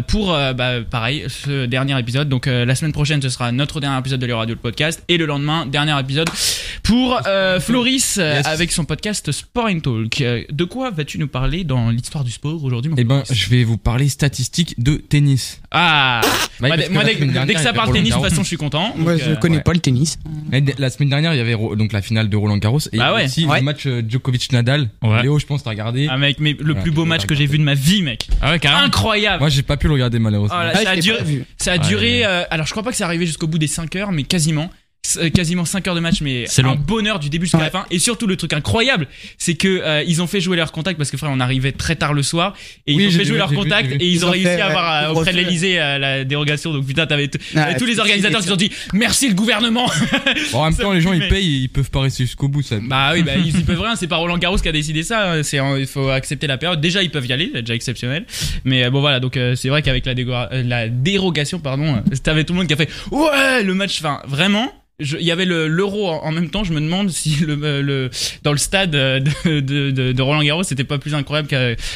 pour 0.07 0.29
bah, 0.31 0.81
pareil 0.89 1.25
ce 1.29 1.67
dernier 1.67 1.99
épisode. 1.99 2.30
Donc 2.31 2.47
euh, 2.47 2.63
la 2.63 2.75
semaine 2.75 2.93
prochaine 2.93 3.21
ce 3.21 3.27
sera 3.27 3.51
notre 3.51 3.81
dernier 3.81 3.99
épisode 3.99 4.21
de 4.21 4.25
le 4.25 4.33
radio 4.33 4.55
le 4.55 4.59
podcast 4.61 5.03
et 5.09 5.17
le 5.17 5.25
lendemain 5.25 5.65
dernier 5.65 5.99
épisode 5.99 6.29
pour 6.81 7.19
euh, 7.27 7.59
Floris 7.59 8.17
euh, 8.17 8.35
Yes. 8.37 8.45
avec 8.47 8.71
son 8.71 8.85
podcast 8.85 9.29
Sport 9.33 9.65
and 9.67 9.79
Talk. 9.81 10.23
De 10.49 10.63
quoi 10.63 10.91
vas-tu 10.91 11.17
nous 11.19 11.27
parler 11.27 11.65
dans 11.65 11.89
l'histoire 11.89 12.23
du 12.23 12.31
sport 12.31 12.63
aujourd'hui 12.63 12.89
mon 12.89 12.95
Eh 12.97 13.03
ben, 13.03 13.23
je 13.29 13.49
vais 13.49 13.65
vous 13.65 13.77
parler 13.77 14.07
statistiques 14.07 14.81
de 14.81 14.95
tennis. 14.95 15.59
ah 15.71 16.21
Bah, 16.61 16.69
moi, 16.89 17.03
dès, 17.03 17.53
que 17.53 17.59
ça 17.59 17.73
parle 17.73 17.91
tennis 17.91 18.11
de 18.11 18.15
toute 18.15 18.23
façon 18.29 18.43
je 18.43 18.47
suis 18.47 18.55
content. 18.57 18.93
Moi, 18.97 19.17
je 19.17 19.31
euh, 19.31 19.35
connais 19.35 19.57
ouais. 19.57 19.63
pas 19.63 19.73
le 19.73 19.79
tennis. 19.79 20.17
La 20.51 20.59
la 20.77 20.89
semaine 20.89 21.09
dernière, 21.09 21.33
il 21.33 21.37
y 21.37 21.41
avait 21.41 21.57
donc 21.75 21.91
la 21.91 22.01
finale 22.01 22.29
de 22.29 22.37
Roland 22.37 22.57
Garros 22.57 22.79
et 22.93 22.97
Bah 22.97 23.13
ouais. 23.13 23.25
aussi 23.25 23.45
Ouais. 23.45 23.59
le 23.59 23.65
match 23.65 23.85
euh, 23.87 24.01
Djokovic-Nadal. 24.07 24.89
Ouais. 25.03 25.23
Léo, 25.23 25.37
je 25.37 25.45
pense, 25.45 25.63
t'as 25.63 25.71
regardé. 25.71 26.07
Ah 26.09 26.17
mec, 26.17 26.37
mais 26.39 26.55
le 26.57 26.75
plus 26.75 26.91
beau 26.91 27.03
match 27.03 27.25
que 27.25 27.35
j'ai 27.35 27.45
vu 27.45 27.57
de 27.57 27.63
ma 27.63 27.73
vie, 27.73 28.01
mec. 28.03 28.29
Ah 28.41 28.51
ouais, 28.51 28.59
carrément. 28.59 28.83
Incroyable. 28.85 29.39
Moi, 29.39 29.49
j'ai 29.49 29.63
pas 29.63 29.75
pu 29.75 29.87
le 29.87 29.93
regarder 29.93 30.19
malheureusement. 30.19 30.57
Oh 30.57 30.63
là, 30.63 30.71
Ah, 30.75 30.83
ça, 30.83 30.89
a 30.91 30.95
duré, 30.95 31.43
ça 31.57 31.71
a 31.73 31.77
duré. 31.77 32.20
Euh, 32.23 32.43
alors, 32.49 32.65
je 32.65 32.71
crois 32.71 32.83
pas 32.83 32.91
que 32.91 32.97
c'est 32.97 33.03
arrivé 33.03 33.25
jusqu'au 33.25 33.47
bout 33.47 33.57
des 33.57 33.67
5 33.67 33.95
heures, 33.95 34.11
mais 34.11 34.23
quasiment. 34.23 34.69
Euh, 35.17 35.29
Quasiment 35.31 35.65
5 35.65 35.87
heures 35.87 35.95
de 35.95 35.99
match, 35.99 36.21
mais 36.21 36.45
C'est 36.45 36.61
un 36.61 36.67
long. 36.67 36.75
bonheur 36.75 37.17
du 37.19 37.29
début 37.31 37.45
jusqu'à 37.47 37.57
la 37.57 37.71
fin. 37.71 37.85
Et 37.89 37.97
surtout, 37.97 38.27
le 38.27 38.35
truc 38.37 38.53
incroyable, 38.53 39.07
c'est 39.39 39.55
que 39.55 39.67
euh, 39.67 40.03
ils 40.07 40.21
ont 40.21 40.27
fait 40.27 40.39
jouer 40.39 40.55
leur 40.55 40.71
contact 40.71 40.97
parce 40.99 41.09
que 41.09 41.17
frère, 41.17 41.31
on 41.33 41.39
arrivait 41.39 41.71
très 41.71 41.95
tard 41.95 42.13
le 42.13 42.21
soir 42.21 42.53
et 42.85 42.93
Oui, 42.95 43.05
ils 43.05 43.07
ont 43.07 43.11
fait 43.13 43.17
vu, 43.19 43.25
jouer 43.25 43.37
leur 43.39 43.51
contact 43.51 43.89
vu. 43.89 43.95
et 43.95 44.05
ils, 44.05 44.13
Ils 44.13 44.25
ont 44.25 44.27
ont 44.27 44.31
réussi 44.31 44.45
fait, 44.45 44.61
à 44.61 44.67
avoir 44.67 45.01
ouais, 45.01 45.07
euh, 45.17 45.19
auprès 45.19 45.31
de 45.33 45.37
l'Elysée 45.37 45.81
euh, 45.81 45.97
la 45.97 46.23
dérogation. 46.23 46.71
Donc 46.71 46.85
putain, 46.85 47.07
t'avais 47.07 47.27
t- 47.29 47.39
Ah, 47.55 47.73
tous 47.73 47.85
les 47.87 47.99
organisateurs 47.99 48.41
qui 48.41 48.51
ont 48.51 48.55
dit 48.55 48.71
merci 48.93 49.27
le 49.27 49.33
gouvernement. 49.33 49.89
Bon, 50.51 50.59
en 50.59 50.65
même 50.65 50.75
temps, 50.77 50.93
les 50.93 51.01
gens, 51.01 51.13
ils 51.13 51.27
payent, 51.27 51.63
ils 51.63 51.67
peuvent 51.69 51.89
pas 51.89 52.01
rester 52.01 52.23
jusqu'au 52.25 52.47
bout. 52.47 52.61
Ça. 52.61 52.75
Bah 52.79 53.09
oui, 53.13 53.23
bah 53.23 53.31
ils 53.37 53.59
y 53.59 53.63
peuvent 53.63 53.81
rien. 53.81 53.95
C'est 53.95 54.07
pas 54.07 54.17
Roland 54.17 54.37
Garros 54.37 54.57
qui 54.57 54.69
a 54.69 54.71
décidé 54.71 55.01
ça. 55.01 55.31
hein. 55.33 55.43
C'est 55.43 55.57
il 55.79 55.87
faut 55.87 56.09
accepter 56.09 56.45
la 56.45 56.59
période. 56.59 56.79
Déjà 56.79 57.01
ils 57.01 57.09
peuvent 57.09 57.25
y 57.25 57.33
aller, 57.33 57.49
c'est 57.55 57.61
déjà 57.63 57.73
exceptionnel. 57.73 58.25
Mais 58.65 58.87
bon 58.91 59.01
voilà, 59.01 59.19
donc 59.19 59.35
euh, 59.35 59.55
c'est 59.55 59.69
vrai 59.69 59.81
qu'avec 59.81 60.05
la, 60.05 60.13
dégo- 60.13 60.47
la 60.63 60.87
dérogation, 60.89 61.59
pardon, 61.59 61.95
euh, 61.95 62.15
t'avais 62.23 62.43
tout 62.43 62.53
le 62.53 62.59
monde 62.59 62.67
qui 62.67 62.73
a 62.73 62.77
fait 62.77 62.89
ouais 63.11 63.63
le 63.63 63.73
match. 63.73 63.97
Enfin 63.99 64.21
vraiment. 64.27 64.71
Il 65.01 65.25
y 65.25 65.31
avait 65.31 65.45
le- 65.45 65.67
l'euro 65.67 66.09
en, 66.09 66.23
en 66.25 66.31
même 66.31 66.49
temps. 66.49 66.63
Je 66.63 66.73
me 66.73 66.79
demande 66.81 67.09
si 67.09 67.35
le, 67.45 67.59
euh, 67.63 67.81
le 67.81 68.09
dans 68.43 68.51
le 68.51 68.57
stade 68.57 68.95
euh, 68.95 69.19
de, 69.19 69.59
de, 69.59 69.91
de, 69.91 70.11
de 70.11 70.21
Roland 70.21 70.43
Garros 70.43 70.63
c'était 70.63 70.83
pas 70.83 70.97
plus 70.99 71.15
incroyable 71.15 71.49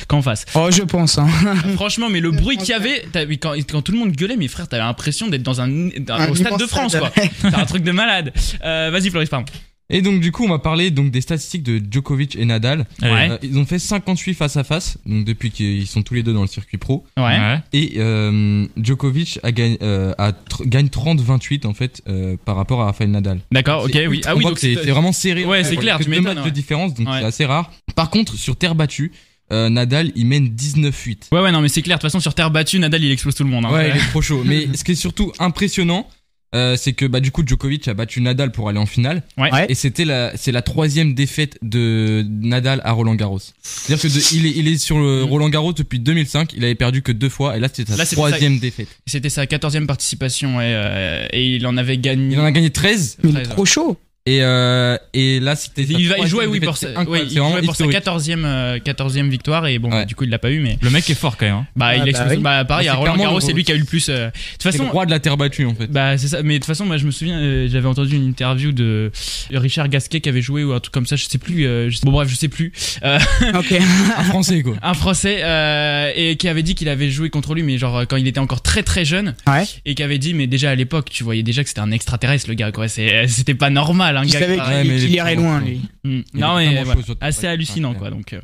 qu'en 0.07 0.21
face. 0.21 0.45
Oh, 0.55 0.69
je 0.71 0.83
pense. 0.83 1.17
Hein. 1.17 1.27
Franchement, 1.75 2.09
mais 2.09 2.19
le 2.19 2.31
bruit 2.31 2.57
qu'il 2.57 2.69
y 2.69 2.74
avait, 2.74 3.05
quand, 3.38 3.53
quand 3.69 3.81
tout 3.81 3.91
le 3.91 3.97
monde 4.00 4.12
gueulait, 4.12 4.35
mes 4.38 4.47
frères, 4.47 4.67
t'avais 4.67 4.83
l'impression 4.83 5.27
d'être 5.27 5.43
dans 5.43 5.62
un, 5.62 5.67
dans- 6.00 6.15
Un 6.15 6.29
au 6.29 6.35
stade 6.35 6.57
de 6.59 6.65
France, 6.65 6.95
stade. 6.95 7.12
quoi. 7.13 7.24
C'est 7.41 7.55
un 7.55 7.65
truc 7.65 7.83
de 7.83 7.91
malade. 7.91 8.33
Euh, 8.63 8.89
Vas-y, 8.91 9.09
Floris, 9.09 9.29
pardon. 9.29 9.45
Et 9.89 10.01
donc, 10.01 10.20
du 10.20 10.32
coup, 10.32 10.44
on 10.44 10.50
va 10.50 10.58
parler 10.58 10.89
donc 10.89 11.12
des 11.12 11.22
statistiques 11.22 11.62
de 11.62 11.80
Djokovic 11.92 12.36
et 12.36 12.46
Nadal. 12.46 12.88
Ouais. 13.04 13.30
Euh, 13.32 13.38
ils 13.44 13.58
ont 13.60 13.65
fait 13.65 13.77
58 13.77 14.34
face 14.34 14.58
à 14.58 14.63
face, 14.63 14.98
donc 15.06 15.25
depuis 15.25 15.51
qu'ils 15.51 15.86
sont 15.86 16.01
tous 16.01 16.15
les 16.15 16.24
deux 16.24 16.34
dans 16.34 16.42
le 16.42 16.48
circuit 16.48 16.77
pro. 16.80 17.06
Ouais. 17.18 17.60
Et 17.72 17.94
euh, 17.98 18.65
Djokovic 18.77 19.39
a 19.44 19.51
gagné, 19.51 19.77
euh, 19.84 20.13
a 20.18 20.32
gagne 20.65 20.88
30-28 20.88 21.68
en 21.68 21.74
fait 21.75 22.01
euh, 22.08 22.36
par 22.46 22.56
rapport 22.56 22.82
à 22.82 22.86
Rafael 22.86 23.12
Nadal. 23.12 23.42
D'accord, 23.51 23.84
ok, 23.86 23.98
oui. 24.10 24.22
Ah 24.25 24.36
oui, 24.36 24.44
donc 24.44 24.58
c'est 24.58 24.74
vraiment 24.74 25.12
serré. 25.12 25.46
Ouais, 25.46 25.63
c'est 25.63 25.75
clair, 25.75 26.00
tu 26.00 26.10
deux 26.10 26.20
matchs 26.22 26.38
ouais. 26.39 26.46
de 26.46 26.50
différence, 26.50 26.94
donc 26.96 27.08
Ouais. 27.08 27.20
c'est 27.20 27.25
assez 27.25 27.46
rare. 27.46 27.72
Par 27.96 28.10
contre, 28.10 28.36
sur 28.36 28.56
terre 28.56 28.74
battue, 28.74 29.12
euh, 29.54 29.70
Nadal 29.70 30.12
il 30.15 30.25
mène 30.25 30.48
19-8. 30.48 31.27
Ouais, 31.32 31.42
ouais, 31.42 31.51
non, 31.51 31.62
mais 31.62 31.70
c'est 31.70 31.84
clair. 31.84 31.98
De 31.98 32.01
toute 32.01 32.10
façon, 32.10 32.20
sur 32.20 32.34
terre 32.34 32.50
battue, 32.50 32.80
Nadal, 32.80 33.04
il 33.04 33.12
explose 33.12 33.36
tout 33.36 33.44
le 33.44 33.51
monde. 33.51 33.65
hein. 33.65 33.72
Ouais, 33.72 33.92
il 33.92 33.98
est 33.98 34.08
trop 34.10 34.22
chaud. 34.24 34.42
Mais 34.44 34.68
ce 34.75 34.84
qui 34.84 34.94
est 34.94 34.96
surtout 34.96 35.32
impressionnant, 35.38 36.08
euh, 36.54 36.75
c'est 36.78 36.94
que 36.94 37.06
bah 37.06 37.20
du 37.20 37.32
coup 37.32 37.44
Djokovic 37.46 37.88
a 37.88 37.94
battu 37.94 38.22
Nadal 38.22 38.52
pour 38.52 38.70
aller 38.70 38.78
en 38.80 38.86
finale 38.86 39.24
Ouais. 39.38 39.52
Ouais. 39.52 39.66
et 39.68 39.75
c'était 39.75 40.06
la 40.06 40.32
c'est 40.38 40.52
la 40.52 40.62
troisième 40.62 41.14
défaite 41.14 41.58
de 41.62 42.24
Nadal 42.30 42.82
à 42.86 42.92
Roland 42.92 43.16
Garros. 43.16 43.40
C'est-à-dire 43.62 44.02
que 44.02 44.08
de- 44.08 44.36
il 44.36 44.46
est 44.46 44.52
il 44.52 44.68
est 44.68 44.78
sur 44.78 44.98
le 45.00 45.24
Mm. 45.25 45.30
Roland 45.30 45.50
Garros 45.50 45.74
depuis 45.74 46.00
2005, 46.00 46.54
il 46.54 46.64
avait 46.64 46.75
perdu 46.75 47.02
que 47.02 47.12
deux 47.12 47.30
fois 47.30 47.58
et 47.58 47.60
là 47.60 47.68
c'était 47.74 47.92
sa 47.92 47.98
Là, 47.98 48.06
troisième 48.06 48.60
défaite. 48.60 48.88
C'était 49.08 49.30
sa 49.30 49.46
14e 49.46 49.86
participation 49.88 50.58
ouais, 50.58 50.72
euh, 50.75 51.28
et 51.32 51.56
il 51.56 51.66
en 51.68 51.75
avait 51.78 51.98
gagné. 51.98 52.34
Il 52.36 52.40
en 52.40 52.46
a 52.46 52.52
gagné 52.52 52.70
13 52.70 53.18
Mais 53.24 53.30
il 53.32 53.38
est 53.38 53.44
13, 53.44 53.50
trop 53.50 53.66
chaud. 53.66 53.98
Et 54.27 54.39
euh, 54.41 54.98
et 55.13 55.39
là 55.39 55.55
c'était 55.55 55.84
Il, 55.84 56.10
va, 56.10 56.25
jouait 56.25 56.48
oui 56.48 56.60
pour 56.60 56.77
C'est 56.77 56.94
sa, 56.94 57.03
ouais, 57.03 57.24
il 57.29 57.38
jouait 57.38 57.62
pour 57.62 57.75
sa 57.75 57.86
historique. 57.86 58.03
14e, 58.05 58.44
euh, 58.44 58.79
14e 58.79 59.29
victoire 59.29 59.67
et 59.67 59.77
bon 59.77 59.89
Ouais. 59.91 60.00
bah, 60.00 60.05
du 60.05 60.15
coup 60.15 60.24
il 60.24 60.32
l'a 60.32 60.39
pas 60.39 60.50
eu 60.50 60.60
mais 60.62 60.79
Le 60.82 60.89
mec 60.89 61.08
est 61.10 61.13
fort 61.13 61.38
quand 61.38 61.46
même. 61.46 61.55
hein. 61.55 61.67
bah 61.75 61.88
Ah, 61.89 61.96
il 61.98 62.01
bah 62.03 62.10
explose. 62.10 62.32
oui. 62.32 62.38
bah 62.38 62.65
pareil 62.65 62.88
Bah, 62.88 62.94
à 62.94 62.96
c'est 62.96 63.00
Roland 63.01 63.17
Garros 63.17 63.39
c'est 63.39 63.53
lui 63.53 63.63
qui 63.63 63.72
a 63.72 63.75
eu 63.75 63.79
le 63.79 63.86
plus 63.86 64.10
euh, 64.10 64.25
de 64.27 64.32
toute 64.32 64.41
C'est 64.60 64.72
le 64.72 64.77
façon 64.79 64.89
roi 64.89 65.05
de 65.05 65.12
la 65.12 65.20
terre 65.20 65.38
battue 65.38 65.65
en 65.65 65.75
fait. 65.75 65.88
bah 65.88 66.17
c'est 66.17 66.27
ça 66.29 66.41
mais 66.44 66.55
de 66.55 66.60
toute 66.60 66.65
façon 66.65 66.86
moi 66.86 66.98
je 66.98 67.05
me 67.05 67.12
souviens 67.12 67.38
euh, 67.39 67.67
j'avais 67.72 67.88
entendu 67.88 68.15
une 68.15 68.27
interview 68.27 68.72
de 68.72 69.12
Richard 69.51 69.89
Gasquet 69.89 70.22
qui 70.22 70.29
avait 70.29 70.41
joué 70.41 70.63
ou 70.63 70.74
un 70.74 70.79
truc 70.79 70.91
comme 70.94 71.05
ça 71.05 71.15
je 71.15 71.25
sais 71.25 71.38
plus 71.38 71.65
euh, 71.67 71.91
je 71.91 71.98
sais- 71.98 72.05
bon 72.05 72.12
bref 72.12 72.27
je 72.27 72.36
sais 72.36 72.48
plus 72.50 72.72
Euh, 73.03 73.20
Ok. 73.53 73.74
Un 74.17 74.24
français 74.24 74.63
quoi. 74.63 74.75
un 74.82 74.94
français 74.96 75.41
euh, 75.44 76.12
et 76.15 76.36
qui 76.38 76.48
avait 76.50 76.63
dit 76.63 76.74
qu'il 76.74 76.89
avait 76.89 77.12
joué 77.12 77.29
contre 77.29 77.53
lui 77.53 77.62
mais 77.62 77.77
genre 77.77 77.98
euh, 77.98 78.05
quand 78.10 78.17
il 78.17 78.27
était 78.27 78.39
encore 78.39 78.62
très 78.63 78.82
très 78.82 79.05
jeune 79.05 79.36
Ouais. 79.48 79.65
et 79.86 79.94
qui 79.94 80.01
avait 80.01 80.17
dit 80.17 80.34
mais 80.34 80.48
déjà 80.48 80.72
à 80.72 80.75
l'époque 80.75 81.10
tu 81.12 81.24
voyais 81.24 81.44
déjà 81.44 81.62
que 81.62 81.70
c'était 81.70 81.82
un 81.82 81.91
extraterrestre 81.91 82.50
le 82.50 82.55
gars 82.55 82.72
quoi 82.72 82.88
c'est 82.88 83.27
c'était 83.27 83.53
pas 83.53 83.70
normal 83.70 84.14
un 84.17 84.24
Il 84.24 84.31
gars 84.31 84.39
qu'il 84.81 85.12
irait 85.12 85.36
loin, 85.36 85.62
lui. 85.62 85.81
Mm. 86.03 86.22
Non 86.34 86.55
mais 86.57 86.84
voilà, 86.84 87.01
assez 87.22 87.48
hallucinant 87.48 87.91
ouais. 87.93 87.98
quoi 87.98 88.10
donc 88.12 88.34
euh. 88.34 88.39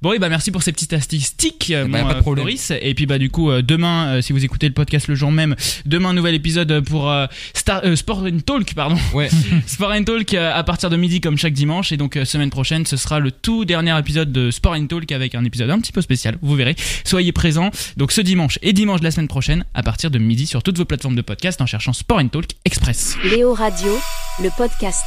bon 0.00 0.12
et 0.12 0.20
bah 0.20 0.28
merci 0.28 0.52
pour 0.52 0.62
ces 0.62 0.70
petites 0.70 0.90
statistiques 0.90 1.72
euh, 1.74 1.88
bah, 1.88 2.02
mon, 2.02 2.06
pas 2.08 2.14
de 2.14 2.18
euh, 2.18 2.22
problème. 2.22 2.44
Floris 2.46 2.72
et 2.80 2.94
puis 2.94 3.06
bah 3.06 3.18
du 3.18 3.30
coup 3.30 3.50
euh, 3.50 3.62
demain 3.62 4.06
euh, 4.06 4.20
si 4.22 4.32
vous 4.32 4.44
écoutez 4.44 4.68
le 4.68 4.74
podcast 4.74 5.08
le 5.08 5.16
jour 5.16 5.32
même 5.32 5.56
demain 5.86 6.12
nouvel 6.12 6.34
épisode 6.36 6.80
pour 6.82 7.10
euh, 7.10 7.26
Star, 7.54 7.80
euh, 7.84 7.96
Sport 7.96 8.22
and 8.22 8.40
Talk 8.46 8.74
pardon 8.74 8.96
Ouais. 9.12 9.28
Sport 9.66 9.90
and 9.92 10.04
Talk 10.04 10.34
euh, 10.34 10.52
à 10.54 10.62
partir 10.62 10.88
de 10.88 10.96
midi 10.96 11.20
comme 11.20 11.36
chaque 11.36 11.52
dimanche 11.52 11.90
et 11.90 11.96
donc 11.96 12.16
euh, 12.16 12.24
semaine 12.24 12.50
prochaine 12.50 12.86
ce 12.86 12.96
sera 12.96 13.18
le 13.18 13.32
tout 13.32 13.64
dernier 13.64 13.98
épisode 13.98 14.30
de 14.30 14.52
Sport 14.52 14.74
and 14.74 14.86
Talk 14.86 15.10
avec 15.10 15.34
un 15.34 15.44
épisode 15.44 15.70
un 15.70 15.80
petit 15.80 15.92
peu 15.92 16.02
spécial 16.02 16.36
vous 16.42 16.54
verrez 16.54 16.76
soyez 17.04 17.32
présents 17.32 17.70
donc 17.96 18.12
ce 18.12 18.20
dimanche 18.20 18.58
et 18.62 18.72
dimanche 18.72 19.00
de 19.00 19.04
la 19.04 19.10
semaine 19.10 19.28
prochaine 19.28 19.64
à 19.74 19.82
partir 19.82 20.12
de 20.12 20.18
midi 20.18 20.46
sur 20.46 20.62
toutes 20.62 20.78
vos 20.78 20.84
plateformes 20.84 21.16
de 21.16 21.22
podcast 21.22 21.60
en 21.60 21.66
cherchant 21.66 21.92
Sport 21.92 22.18
and 22.20 22.28
Talk 22.28 22.44
Express 22.64 23.16
Léo 23.24 23.52
Radio, 23.52 23.98
le 24.42 24.48
podcast. 24.56 25.02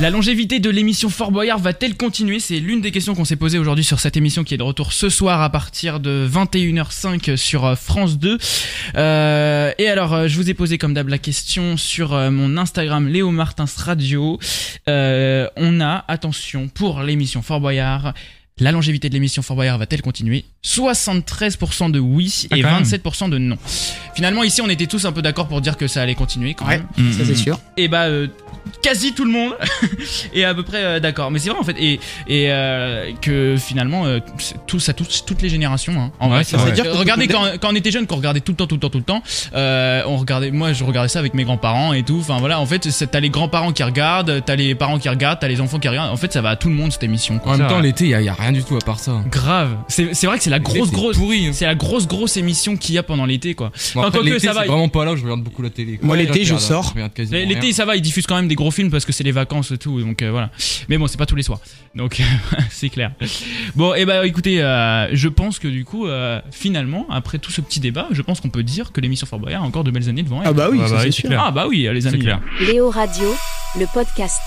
La 0.00 0.10
longévité 0.10 0.58
de 0.58 0.70
l'émission 0.70 1.08
Fort 1.08 1.30
Boyard 1.30 1.60
va-t-elle 1.60 1.96
continuer? 1.96 2.40
C'est 2.40 2.58
l'une 2.58 2.80
des 2.80 2.90
questions 2.90 3.14
qu'on 3.14 3.24
s'est 3.24 3.36
posées 3.36 3.58
aujourd'hui 3.58 3.84
sur 3.84 4.00
cette 4.00 4.16
émission 4.16 4.42
qui 4.42 4.52
est 4.52 4.56
de 4.56 4.64
retour 4.64 4.92
ce 4.92 5.08
soir 5.08 5.40
à 5.40 5.50
partir 5.50 6.00
de 6.00 6.28
21h05 6.28 7.36
sur 7.36 7.64
euh, 7.64 7.76
France 7.76 8.18
2. 8.18 8.36
Euh, 8.96 9.72
et 9.78 9.88
alors, 9.88 10.12
euh, 10.12 10.26
je 10.26 10.34
vous 10.34 10.50
ai 10.50 10.54
posé 10.54 10.78
comme 10.78 10.94
d'hab 10.94 11.08
la 11.08 11.18
question 11.18 11.76
sur 11.76 12.10
mon 12.32 12.56
Instagram 12.56 13.06
Léo 13.06 13.30
Martins 13.30 13.66
Radio. 13.76 14.40
On 14.88 15.80
a, 15.80 16.04
attention, 16.08 16.66
pour 16.66 17.02
l'émission 17.02 17.40
Fort 17.40 17.60
Boyard, 17.60 18.14
la 18.58 18.72
longévité 18.72 19.08
de 19.08 19.14
l'émission 19.14 19.42
Fort 19.42 19.56
Boyard 19.56 19.78
va-t-elle 19.78 20.02
continuer? 20.02 20.44
73% 20.64 21.90
de 21.90 21.98
oui 21.98 22.46
Ah, 22.50 22.56
et 22.56 22.62
quand 22.62 22.72
même. 22.72 22.82
27% 22.82 23.28
de 23.30 23.38
non. 23.38 23.56
Finalement, 24.14 24.42
ici, 24.42 24.60
on 24.62 24.68
était 24.68 24.86
tous 24.86 25.04
un 25.04 25.12
peu 25.12 25.22
d'accord 25.22 25.46
pour 25.48 25.60
dire 25.60 25.76
que 25.76 25.86
ça 25.88 26.02
allait 26.02 26.14
continuer 26.14 26.54
quand 26.54 26.66
Ouais. 26.66 26.80
même. 26.96 27.12
Ça, 27.12 27.24
c'est 27.24 27.34
sûr. 27.34 27.58
Et 27.76 27.88
bah 27.88 28.02
euh, 28.04 28.28
quasi 28.82 29.12
tout 29.12 29.24
le 29.24 29.30
monde 29.30 29.52
est 30.34 30.44
à 30.44 30.54
peu 30.54 30.62
près 30.62 30.82
euh, 30.84 31.00
d'accord. 31.00 31.30
Mais 31.30 31.38
c'est 31.38 31.50
vrai 31.50 31.58
en 31.58 31.64
fait 31.64 31.76
et 31.78 31.94
et 32.28 32.46
euh, 32.50 33.10
que 33.20 33.56
finalement 33.58 34.06
euh, 34.06 34.20
tout 34.66 34.78
ça 34.80 34.92
touche 34.94 35.24
toutes 35.26 35.42
les 35.42 35.48
générations. 35.48 35.92
Hein. 36.00 36.12
En 36.20 36.26
Ouais, 36.28 36.34
vrai, 36.36 36.44
c'est 36.44 36.56
c'est- 36.56 36.70
vrai. 36.80 36.86
euh, 36.88 36.94
regardez 36.94 37.26
quand, 37.28 37.44
quand 37.60 37.70
on 37.72 37.74
était 37.74 37.90
jeune, 37.90 38.06
qu'on 38.06 38.16
regardait 38.16 38.40
tout 38.40 38.52
le 38.52 38.56
temps, 38.56 38.66
tout 38.66 38.76
le 38.76 38.80
temps, 38.80 38.88
tout 38.90 38.98
le 38.98 39.04
temps. 39.04 39.22
euh, 39.54 40.02
on 40.06 40.16
regardait, 40.16 40.50
moi 40.52 40.72
je 40.72 40.84
regardais 40.84 41.08
ça 41.08 41.18
avec 41.18 41.34
mes 41.34 41.44
grands-parents 41.44 41.92
et 41.92 42.04
tout. 42.04 42.18
Enfin 42.20 42.38
voilà, 42.38 42.60
en 42.60 42.66
fait 42.66 42.88
t'as 43.10 43.20
les 43.20 43.30
grands-parents 43.30 43.72
qui 43.72 43.82
regardent, 43.82 44.42
t'as 44.46 44.54
les 44.56 44.74
parents 44.74 44.98
qui 44.98 45.08
regardent, 45.08 45.40
t'as 45.40 45.48
les 45.48 45.60
enfants 45.60 45.78
qui 45.80 45.88
regardent. 45.88 46.12
En 46.12 46.16
fait 46.16 46.32
ça 46.32 46.40
va 46.40 46.50
à 46.50 46.56
tout 46.56 46.68
le 46.68 46.74
monde 46.74 46.92
cette 46.92 47.02
émission. 47.04 47.38
quoi. 47.40 47.52
En 47.54 47.58
même 47.58 47.68
Ça, 47.68 47.74
temps 47.74 47.80
l'été 47.80 48.04
il 48.04 48.10
y, 48.10 48.14
a- 48.14 48.20
il 48.20 48.26
y 48.26 48.28
a 48.30 48.34
rien 48.34 48.52
du 48.52 48.62
tout 48.62 48.76
à 48.76 48.80
part 48.84 49.00
ça. 49.00 49.20
Grave. 49.30 49.76
C'est 49.88 50.14
c'est 50.14 50.26
vrai 50.28 50.38
que 50.38 50.44
c'est 50.44 50.50
la 50.54 50.60
grosse 50.60 50.90
grosse. 50.90 51.16
pourri. 51.16 51.46
hein. 51.46 51.50
C'est 51.52 51.66
la 51.66 51.74
grosse 51.74 52.06
grosse 52.06 52.36
émission 52.36 52.76
qu'il 52.76 52.94
y 52.94 52.98
a 52.98 53.02
pendant 53.02 53.26
l'été 53.26 53.54
quoi. 53.54 53.70
Bon, 53.94 54.00
Enfin, 54.00 54.08
après, 54.18 54.38
ça 54.38 54.52
va, 54.52 54.62
c'est 54.62 54.66
vraiment 54.68 54.88
pas 54.88 55.04
là 55.04 55.14
je 55.16 55.22
regarde 55.22 55.42
beaucoup 55.42 55.62
la 55.62 55.70
télé. 55.70 55.96
quoi. 55.98 56.06
Moi, 56.06 56.16
l'été, 56.16 56.44
je 56.44 56.56
sors. 56.56 56.94
L'été, 57.30 57.72
ça 57.72 57.84
va, 57.84 57.96
ils 57.96 58.02
diffusent 58.02 58.26
quand 58.26 58.36
même 58.36 58.48
des 58.48 58.54
gros 58.54 58.70
films 58.70 58.90
parce 58.90 59.04
que 59.04 59.12
c'est 59.12 59.24
les 59.24 59.32
vacances 59.32 59.70
et 59.70 59.78
tout, 59.78 60.00
donc 60.00 60.22
euh, 60.22 60.30
voilà. 60.30 60.50
Mais 60.88 60.98
bon, 60.98 61.06
c'est 61.06 61.18
pas 61.18 61.26
tous 61.26 61.36
les 61.36 61.42
soirs, 61.42 61.60
donc 61.94 62.20
c'est 62.70 62.88
clair. 62.88 63.12
Bon, 63.74 63.94
et 63.94 64.04
bah 64.04 64.26
écoutez, 64.26 64.62
euh, 64.62 65.08
je 65.14 65.28
pense 65.28 65.58
que 65.58 65.68
du 65.68 65.84
coup, 65.84 66.06
euh, 66.06 66.40
finalement, 66.50 67.06
après 67.10 67.38
tout 67.38 67.50
ce 67.50 67.60
petit 67.60 67.80
débat, 67.80 68.08
je 68.10 68.22
pense 68.22 68.40
qu'on 68.40 68.50
peut 68.50 68.62
dire 68.62 68.92
que 68.92 69.00
l'émission 69.00 69.26
Fort 69.26 69.38
Boyard 69.38 69.62
a 69.62 69.66
encore 69.66 69.84
de 69.84 69.90
belles 69.90 70.08
années 70.08 70.22
devant 70.22 70.40
elle. 70.42 70.48
Ah 70.48 70.52
bah 70.52 70.68
oui, 70.70 70.78
Ah 70.82 70.88
bah 70.88 70.96
c'est 71.00 71.06
oui, 71.06 71.12
sûr. 71.12 71.28
clair. 71.28 71.42
Ah 71.44 71.50
bah 71.50 71.66
oui, 71.68 71.88
les 71.92 72.06
amis. 72.06 72.18
clair. 72.20 72.40
Léo 72.60 72.90
Radio, 72.90 73.34
le 73.78 73.86
podcast. 73.92 74.40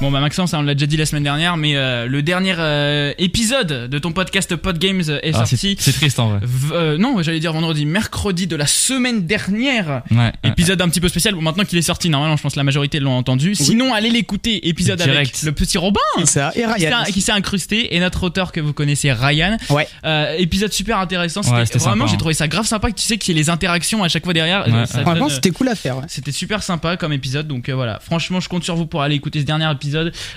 Bon 0.00 0.12
bah 0.12 0.20
Maxence, 0.20 0.54
hein, 0.54 0.58
on 0.60 0.62
l'a 0.62 0.74
déjà 0.74 0.86
dit 0.86 0.96
la 0.96 1.06
semaine 1.06 1.24
dernière, 1.24 1.56
mais 1.56 1.74
euh, 1.74 2.06
le 2.06 2.22
dernier 2.22 2.54
euh, 2.56 3.12
épisode 3.18 3.88
de 3.90 3.98
ton 3.98 4.12
podcast 4.12 4.54
Pod 4.54 4.78
Games 4.78 5.00
est 5.00 5.30
Ah, 5.34 5.38
sorti. 5.38 5.56
c'est 5.56 5.74
c'est 5.80 5.92
triste 5.92 6.20
en 6.20 6.28
vrai. 6.28 6.38
v- 6.40 6.68
euh, 6.72 6.98
non, 6.98 7.20
j'allais 7.20 7.40
dire 7.40 7.52
vendredi, 7.52 7.84
mercredi 7.84 8.46
de 8.46 8.54
la 8.54 8.68
semaine 8.68 9.26
dernière. 9.26 10.02
Ouais. 10.12 10.16
ouais. 10.18 10.32
Épisode 10.44 10.80
un 10.82 10.88
petit 10.88 11.00
peu 11.00 11.08
spécial. 11.08 11.34
Bon, 11.34 11.42
maintenant 11.42 11.64
qu'il 11.64 11.78
est 11.78 11.82
sorti, 11.82 12.10
normalement, 12.10 12.36
je 12.36 12.42
pense 12.44 12.52
que 12.52 12.60
la 12.60 12.64
majorité 12.64 13.00
l'ont 13.00 13.16
entendu. 13.16 13.56
Sinon, 13.56 13.92
allez 13.92 14.10
l'écouter. 14.10 14.68
Épisode 14.68 14.98
Direct. 15.02 15.16
avec 15.16 15.42
le 15.42 15.50
petit 15.50 15.78
Robin 15.78 15.98
Ça, 16.26 16.52
et 16.54 16.60
qui 16.60 16.64
Ryan. 16.86 17.04
s'est- 17.04 17.12
qui 17.12 17.20
s'est 17.20 17.32
incrusté 17.32 17.96
et 17.96 17.98
notre 17.98 18.22
auteur 18.22 18.52
que 18.52 18.60
vous 18.60 18.72
connaissez 18.72 19.10
Ryan 19.12 19.56
Ouais. 19.68 19.88
Euh, 20.04 20.36
épisode 20.38 20.72
super 20.72 21.00
intéressant 21.00 21.40
Ouais, 21.40 21.64
vraiment 21.64 21.66
sympa, 21.66 22.06
j'ai 22.06 22.14
hein. 22.14 22.18
trouvé 22.18 22.34
ça 22.34 22.46
grave 22.46 22.66
sympa 22.66 22.92
que 22.92 22.96
tu 22.96 23.02
sais 23.04 23.18
qu'il 23.18 23.34
y 23.34 23.38
ait 23.40 23.42
les 23.42 23.50
interactions 23.50 24.04
à 24.04 24.08
chaque 24.08 24.22
fois 24.22 24.32
derrière 24.32 24.64
Ouais, 24.68 24.86
Franchement, 24.86 25.26
euh, 25.26 25.28
c'était 25.28 25.50
cool 25.50 25.66
à 25.68 25.74
faire. 25.74 25.96
ouais. 25.96 26.04
c'était 26.06 26.30
super 26.30 26.62
sympa 26.62 26.96
comme 26.96 27.12
épisode 27.12 27.48
donc 27.48 27.68
euh, 27.68 27.74
voilà 27.74 27.98
franchement 27.98 28.38
je 28.38 28.48
compte 28.48 28.62
sur 28.62 28.76
vous 28.76 28.86
pour 28.86 29.02
aller 29.02 29.16
écouter 29.16 29.40
ce 29.40 29.44
dernier 29.44 29.68
épisode 29.72 29.87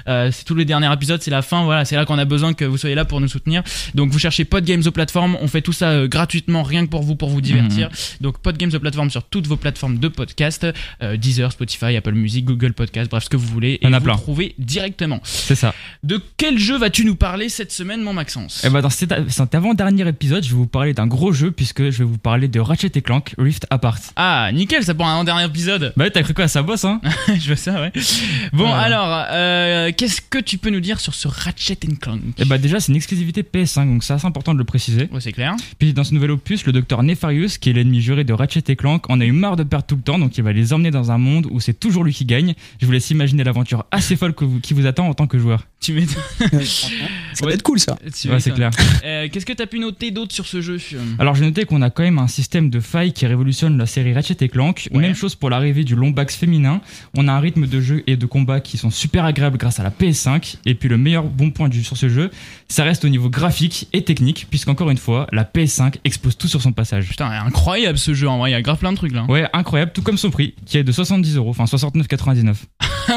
Euh, 0.08 0.30
c'est 0.32 0.44
tout 0.46 0.56
le 0.56 0.66
dernier 0.66 0.92
épisode 0.94 1.22
c'est 1.22 1.32
la 1.32 1.42
fin 1.42 1.64
voilà 1.64 1.86
c'est 1.86 1.96
là 1.96 2.06
qu'on 2.06 2.18
a 2.18 2.26
besoin 2.26 2.54
que 2.54 2.66
vous 2.66 2.78
soyez 2.78 2.96
là 2.96 3.06
pour 3.06 3.20
nous 3.22 3.28
soutenir 3.28 3.64
donc 3.96 4.12
vous 4.12 4.20
cherchez 4.20 4.46
Podgames 4.46 4.82
aux 4.86 4.92
plateformes 4.92 5.38
on 5.42 5.48
fait 5.48 5.62
tout 5.62 5.74
ça 5.74 5.90
euh, 5.90 6.08
gratuitement 6.08 6.64
rien 6.64 6.86
que 6.86 6.90
pour 6.92 7.04
vous 7.04 7.16
pour 7.16 7.30
vous 7.30 7.42
divertir 7.42 7.88
Mhm. 7.90 7.96
donc 8.22 8.38
Podgames 8.40 8.72
aux 8.74 8.80
plateformes 8.80 9.10
sur 9.10 9.24
toutes 9.24 9.48
vos 9.48 9.58
plateformes 9.58 9.98
de 10.00 10.08
podcast 10.08 10.66
euh, 11.04 11.18
Deezer 11.18 11.52
Spotify 11.52 11.96
Apple 11.96 12.14
Music 12.14 12.46
Google 12.46 12.74
Podcast 12.74 13.10
bref 13.12 13.24
ce 13.24 13.30
que 13.30 13.38
vous 13.38 13.48
voulez 13.48 13.80
et 13.82 13.88
en 13.88 13.94
a 13.94 14.00
vous 14.00 14.06
plein. 14.06 14.16
trouvez 14.16 14.56
directement 14.58 15.20
C'est 15.24 15.56
ça. 15.56 15.74
de 16.04 16.20
quel 16.38 16.58
jeu 16.58 16.78
vas-tu 16.78 17.06
nous 17.06 17.16
parler 17.16 17.50
cette 17.50 17.72
semaine 17.72 18.02
mon 18.02 18.14
Maxence? 18.14 18.64
Et 18.66 18.70
bah 18.70 18.82
dans 18.82 18.90
cet, 18.90 19.14
cet 19.30 19.56
avant-dernier 19.56 20.08
épisode, 20.08 20.44
je 20.44 20.50
vais 20.50 20.56
vous 20.56 20.68
parler 20.68 20.94
d'un 20.94 21.08
gros 21.08 21.32
jeu 21.32 21.52
puisque 21.52 21.90
je 21.90 22.00
vais 22.00 22.04
vous 22.06 22.18
parler 22.18 22.48
de 22.48 22.60
Ratchet 22.60 22.90
Clank 23.02 23.34
Rift 23.38 23.68
Apart. 23.70 23.98
Ah, 24.16 24.50
nickel, 24.54 24.84
ça 24.84 24.94
pour 24.94 25.06
un 25.06 25.24
dernier 25.24 25.46
épisode. 25.46 25.94
Bah 25.98 26.06
ouais, 26.06 26.12
t'as 26.12 26.24
cru 26.24 26.34
quoi, 26.34 26.48
ça 26.48 26.62
bosse 26.64 26.86
hein? 26.86 27.02
Je 27.28 27.48
vois 27.48 27.56
ça, 27.56 27.82
ouais. 27.82 27.92
Bon, 28.54 28.72
alors, 28.72 29.26
euh, 29.42 29.92
qu'est-ce 29.96 30.22
que 30.22 30.38
tu 30.40 30.58
peux 30.58 30.70
nous 30.70 30.80
dire 30.80 31.00
sur 31.00 31.14
ce 31.14 31.28
Ratchet 31.28 31.76
Clank 32.00 32.22
Et 32.38 32.46
bah 32.46 32.58
déjà, 32.58 32.80
c'est 32.80 32.92
une 32.92 32.96
exclusivité 32.96 33.44
PS5, 33.44 33.86
donc 33.88 34.04
c'est 34.04 34.14
assez 34.14 34.26
important 34.28 34.54
de 34.54 34.60
le 34.60 34.64
préciser. 34.66 35.10
Ouais, 35.12 35.20
c'est 35.22 35.32
clair. 35.32 35.56
Puis 35.80 35.94
dans 35.94 36.04
ce 36.04 36.14
nouvel 36.14 36.32
opus, 36.32 36.66
le 36.66 36.72
docteur 36.72 37.04
Nefarious, 37.04 37.50
qui 37.60 37.70
est 37.70 37.74
l'ennemi 37.74 38.02
juré 38.02 38.24
de 38.24 38.34
Ratchet 38.34 38.64
et 38.68 38.76
Clank, 38.76 39.10
en 39.10 39.20
a 39.20 39.26
eu 39.26 39.32
marre 39.32 39.56
de 39.56 39.64
perdre 39.64 39.86
tout 39.86 39.96
le 39.96 40.02
temps, 40.02 40.20
donc 40.20 40.38
il 40.38 40.44
va 40.44 40.54
les 40.54 40.74
emmener 40.74 40.92
dans 40.92 41.12
un 41.12 41.18
monde 41.18 41.48
où 41.52 41.60
c'est 41.60 41.80
toujours 41.80 42.04
lui 42.04 42.14
qui 42.14 42.26
gagne. 42.26 42.54
Je 42.80 42.86
vous 42.86 42.92
laisse 42.92 43.10
imaginer 43.10 43.44
l'aventure 43.44 43.86
assez 43.92 44.16
folle 44.16 44.34
que 44.34 44.46
vous- 44.46 44.60
qui 44.60 44.74
vous 44.74 44.86
attend 44.86 45.08
en 45.08 45.14
tant 45.14 45.28
que 45.28 45.38
joueur. 45.40 45.66
Tu 45.80 45.94
m'étonnes. 45.94 46.22
Ça 47.34 47.46
va 47.46 47.54
être 47.54 47.64
cool 47.64 47.80
ça. 47.80 47.98
Tu 48.14 48.30
Ouais, 48.30 48.40
c'est 48.40 48.54
clair. 48.54 48.70
Euh, 49.04 49.28
qu'est-ce 49.32 49.46
que 49.46 49.54
t'as 49.54 49.66
pu 49.66 49.80
noter 49.80 50.12
d'autre 50.12 50.32
sur 50.34 50.46
ce 50.46 50.62
jeu 50.62 50.78
Alors 51.18 51.34
j'ai 51.36 51.44
noté 51.44 51.66
qu'on 51.66 51.82
a 51.82 51.90
quand 51.90 52.04
même 52.04 52.20
un 52.20 52.28
système 52.28 52.70
de 52.70 52.80
failles 52.80 53.14
qui 53.14 53.26
révolutionne 53.26 53.78
la 53.78 53.86
série 53.86 54.14
Ratchet 54.14 54.38
et 54.42 54.50
Clank. 54.50 54.90
Ouais. 54.92 55.02
Même 55.02 55.16
chose 55.16 55.36
pour 55.36 55.50
l'arrivée 55.50 55.84
du 55.84 55.96
Lombax 55.96 56.36
féminin. 56.36 56.82
On 57.16 57.28
a 57.28 57.34
un 57.34 57.40
rythme 57.40 57.68
de 57.68 57.82
jeu 57.82 58.04
et 58.08 58.16
de 58.18 58.26
combat 58.26 58.60
qui 58.60 58.78
sont 58.78 58.90
super 58.92 59.26
agréables 59.32 59.58
grâce 59.58 59.80
à 59.80 59.84
la 59.84 59.90
PS5. 59.90 60.58
Et 60.66 60.76
puis 60.76 60.88
le 60.88 60.98
meilleur 60.98 61.24
bon 61.24 61.52
point 61.52 61.70
du, 61.70 61.84
sur 61.84 61.98
ce 61.98 62.08
jeu, 62.08 62.30
ça 62.68 62.84
reste 62.84 63.04
au 63.04 63.10
niveau 63.10 63.30
graphique 63.30 63.88
et 63.94 64.04
technique, 64.04 64.48
puisqu'encore 64.50 64.90
une 64.90 64.98
fois, 64.98 65.28
la 65.32 65.44
PS5 65.44 65.96
expose 66.04 66.38
tout 66.38 66.48
sur 66.48 66.62
son 66.62 66.72
passage. 66.72 67.08
Putain, 67.10 67.30
incroyable 67.30 67.98
ce 67.98 68.14
jeu 68.14 68.30
en 68.30 68.38
vrai, 68.38 68.52
il 68.52 68.54
y 68.54 68.56
a 68.56 68.62
grave 68.62 68.78
plein 68.78 68.92
de 68.92 68.98
trucs 68.98 69.14
là. 69.14 69.26
Ouais, 69.28 69.48
incroyable, 69.54 69.92
tout 69.94 70.02
comme 70.02 70.18
son 70.18 70.30
prix, 70.30 70.54
qui 70.66 70.78
est 70.78 70.84
de 70.84 70.92
70 70.92 71.38
euros, 71.38 71.50
enfin 71.50 71.66
69,99. 71.66 72.56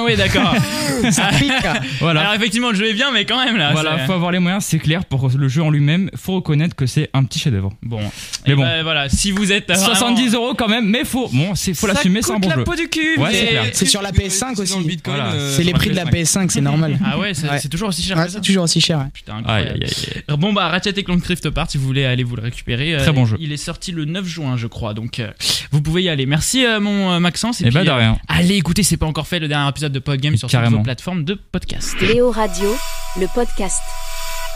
Ouais, 0.05 0.17
d'accord. 0.17 0.55
Ça 1.11 1.29
pique. 1.39 1.51
hein. 1.65 1.75
Voilà. 2.01 2.21
Alors 2.23 2.35
effectivement, 2.35 2.71
le 2.71 2.77
jeu 2.77 2.89
est 2.89 2.95
bien, 2.95 3.11
mais 3.13 3.25
quand 3.25 3.43
même 3.45 3.57
là. 3.57 3.73
Voilà, 3.73 3.99
faut 4.07 4.13
avoir 4.13 4.31
les 4.33 4.39
moyens, 4.39 4.65
c'est 4.65 4.79
clair, 4.79 5.05
pour 5.05 5.29
le 5.37 5.49
jeu 5.49 5.63
en 5.63 5.71
lui-même, 5.71 6.11
faut 6.17 6.35
reconnaître 6.35 6.75
que 6.77 6.87
c'est 6.87 7.11
un 7.15 7.25
petit 7.25 7.39
chef-d'œuvre. 7.39 7.71
Bon. 7.83 8.01
Mais 8.47 8.53
Et 8.53 8.57
bon. 8.57 8.63
bah, 8.63 8.83
voilà, 8.83 9.09
si 9.09 9.31
vous 9.31 9.53
êtes. 9.53 9.69
vraiment- 9.69 9.85
70 9.87 10.35
euros 10.35 10.55
quand 10.55 10.69
même, 10.69 10.89
mais 10.89 11.05
faut, 11.05 11.29
bon, 11.33 11.55
c'est, 11.55 11.75
faut 11.75 11.87
l'assumer, 11.87 12.21
c'est 12.23 12.33
un 12.33 12.39
bon 12.39 12.51
jeu. 12.51 12.57
la 12.59 12.65
peau 12.65 12.75
du 12.75 12.89
cul. 12.89 13.19
Ouais, 13.19 13.29
c'est 13.33 13.47
clair. 13.47 13.65
C'est 13.73 13.87
sur 13.87 14.03
la 14.03 14.13
PS5 14.13 14.61
aussi. 14.61 14.73
Dans 14.73 14.79
le 14.81 14.85
Bitcoin, 14.87 15.17
Voilà. 15.17 15.33
euh, 15.33 15.55
C'est 15.57 15.63
les 15.65 15.73
prix 15.73 15.91
de 15.91 15.95
la 15.97 16.05
la 16.05 16.11
PS5, 16.11 16.51
c'est 16.51 16.61
normal. 16.61 16.99
Ah 17.05 17.19
ouais, 17.19 17.35
c'est 17.35 17.49
Ouais. 17.51 17.61
toujours 17.71 17.89
aussi 17.89 18.03
cher 18.03 18.17
Ouais, 18.17 18.27
c'est 18.29 18.41
toujours 18.41 18.65
aussi 18.65 18.81
cher. 18.81 19.07
Putain, 19.13 19.35
Aïe, 19.35 19.41
incroyable. 19.41 19.81
aïe, 19.85 19.91
aïe. 20.29 20.37
Bon 20.37 20.53
bah 20.53 20.69
Ratchet 20.69 20.91
et 20.97 21.03
Clank 21.05 21.25
Rift 21.25 21.47
Apart 21.47 21.71
si 21.71 21.79
vous 21.79 21.85
voulez 21.87 22.05
aller 22.05 22.25
vous 22.25 22.37
le 22.37 22.43
récupérer. 22.43 22.97
Très 22.99 23.13
bon 23.13 23.25
jeu. 23.27 23.37
Il 23.41 23.53
est 23.53 23.57
sorti 23.57 23.93
le 23.93 24.05
9 24.05 24.27
juin 24.27 24.57
je 24.57 24.67
crois 24.67 24.95
donc 24.95 25.19
euh, 25.21 25.31
vous 25.71 25.81
pouvez 25.83 26.03
y 26.05 26.09
aller. 26.09 26.27
Merci 26.27 26.65
euh, 26.65 26.81
mon 26.81 27.13
euh, 27.13 27.19
Maxence 27.21 27.61
et 27.61 27.65
Et 27.65 27.69
puis 27.69 27.75
bah 27.75 27.85
de 27.85 27.91
euh, 27.91 27.97
rien. 27.97 28.19
allez 28.29 28.57
écoutez 28.57 28.83
c'est 28.83 28.97
pas 28.97 29.07
encore 29.07 29.27
fait 29.27 29.39
le 29.39 29.49
dernier 29.49 29.69
épisode 29.69 29.93
de 29.95 30.01
Podgame 30.01 30.37
sur 30.37 30.51
toutes 30.51 30.61
vos 30.61 30.83
plateformes 30.83 31.25
de 31.25 31.35
podcast. 31.35 31.99
Léo 32.01 32.31
Radio, 32.31 32.69
le 33.19 33.27
podcast. 33.33 33.81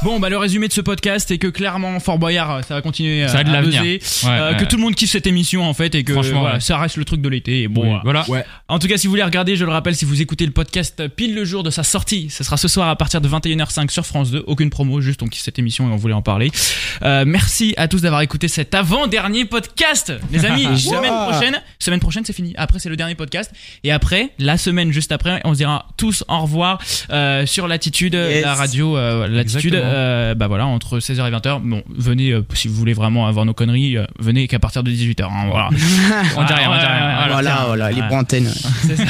Bon, 0.04 0.20
bah 0.20 0.28
le 0.28 0.38
résumé 0.38 0.68
de 0.68 0.72
ce 0.72 0.80
podcast 0.80 1.28
est 1.32 1.38
que 1.38 1.48
clairement 1.48 1.98
Fort 1.98 2.20
Boyard, 2.20 2.62
ça 2.64 2.74
va 2.74 2.82
continuer 2.82 3.26
Ça 3.26 3.38
a 3.38 3.42
de 3.44 3.48
à 3.48 3.54
l'avenir. 3.54 3.82
buzzer, 3.82 4.00
Ouais, 4.28 4.30
euh, 4.30 4.50
ouais. 4.52 4.56
que 4.56 4.64
tout 4.64 4.76
le 4.76 4.82
monde 4.82 4.94
kiffe 4.94 5.10
cette 5.10 5.26
émission 5.26 5.64
en 5.64 5.74
fait 5.74 5.92
et 5.96 6.04
que 6.04 6.12
Franchement, 6.12 6.38
voilà, 6.40 6.54
ouais. 6.56 6.60
ça 6.60 6.78
reste 6.78 6.96
le 6.98 7.04
truc 7.04 7.20
de 7.20 7.28
l'été. 7.28 7.62
Et 7.62 7.68
bon, 7.68 7.94
Oui, 7.94 7.98
voilà. 8.04 8.22
voilà. 8.28 8.44
En 8.68 8.78
tout 8.78 8.86
cas, 8.86 8.96
si 8.96 9.08
vous 9.08 9.10
voulez 9.10 9.24
regarder, 9.24 9.56
je 9.56 9.64
le 9.64 9.72
rappelle, 9.72 9.96
si 9.96 10.04
vous 10.04 10.22
écoutez 10.22 10.46
le 10.46 10.52
podcast 10.52 11.08
pile 11.08 11.34
le 11.34 11.44
jour 11.44 11.64
de 11.64 11.70
sa 11.70 11.82
sortie, 11.82 12.30
ce 12.30 12.44
sera 12.44 12.56
ce 12.56 12.68
soir 12.68 12.88
à 12.88 12.94
partir 12.94 13.20
de 13.20 13.28
21h05 13.28 13.90
sur 13.90 14.06
France 14.06 14.30
2. 14.30 14.44
Aucune 14.46 14.70
promo, 14.70 15.00
juste 15.00 15.20
on 15.24 15.26
kiffe 15.26 15.42
cette 15.42 15.58
émission 15.58 15.88
et 15.88 15.92
on 15.92 15.96
voulait 15.96 16.14
en 16.14 16.22
parler. 16.22 16.52
Euh, 17.02 17.24
merci 17.26 17.74
à 17.76 17.88
tous 17.88 18.00
d'avoir 18.00 18.20
écouté 18.20 18.46
cet 18.46 18.74
avant-dernier 18.76 19.46
podcast. 19.46 20.12
Les 20.30 20.44
amis, 20.44 20.62
semaine 20.78 21.12
prochaine, 21.28 21.60
semaine 21.80 22.00
prochaine 22.00 22.24
c'est 22.24 22.32
fini. 22.32 22.54
Après 22.56 22.78
c'est 22.78 22.88
le 22.88 22.96
dernier 22.96 23.16
podcast 23.16 23.50
et 23.82 23.90
après 23.90 24.30
la 24.38 24.58
semaine 24.58 24.92
juste 24.92 25.10
après, 25.10 25.40
on 25.44 25.54
se 25.54 25.58
dira 25.58 25.88
tous 25.96 26.22
au 26.28 26.38
revoir 26.38 26.78
euh, 27.10 27.46
sur 27.46 27.66
Latitude, 27.66 28.14
Yes. 28.14 28.44
la 28.44 28.54
radio 28.54 28.96
euh, 28.96 29.26
Latitude. 29.26 29.74
Exactement. 29.74 29.87
Euh, 29.88 30.34
bah 30.34 30.46
voilà, 30.48 30.66
entre 30.66 30.98
16h 30.98 31.26
et 31.28 31.30
20h. 31.32 31.60
Bon, 31.62 31.82
venez 31.88 32.30
euh, 32.32 32.42
si 32.54 32.68
vous 32.68 32.74
voulez 32.74 32.92
vraiment 32.94 33.26
avoir 33.26 33.44
nos 33.44 33.54
conneries, 33.54 33.96
euh, 33.96 34.04
venez 34.18 34.46
qu'à 34.48 34.58
partir 34.58 34.82
de 34.82 34.90
18h. 34.90 35.24
hein, 35.24 35.46
voilà. 35.50 35.68
on 36.36 36.44
dit 36.44 36.52
rien, 36.52 36.70
on 36.70 36.78
dit 36.78 36.84
rien. 36.86 37.28
Voilà, 37.30 37.64
voilà. 37.66 37.90
C'est 38.86 38.96
ça. 38.96 39.04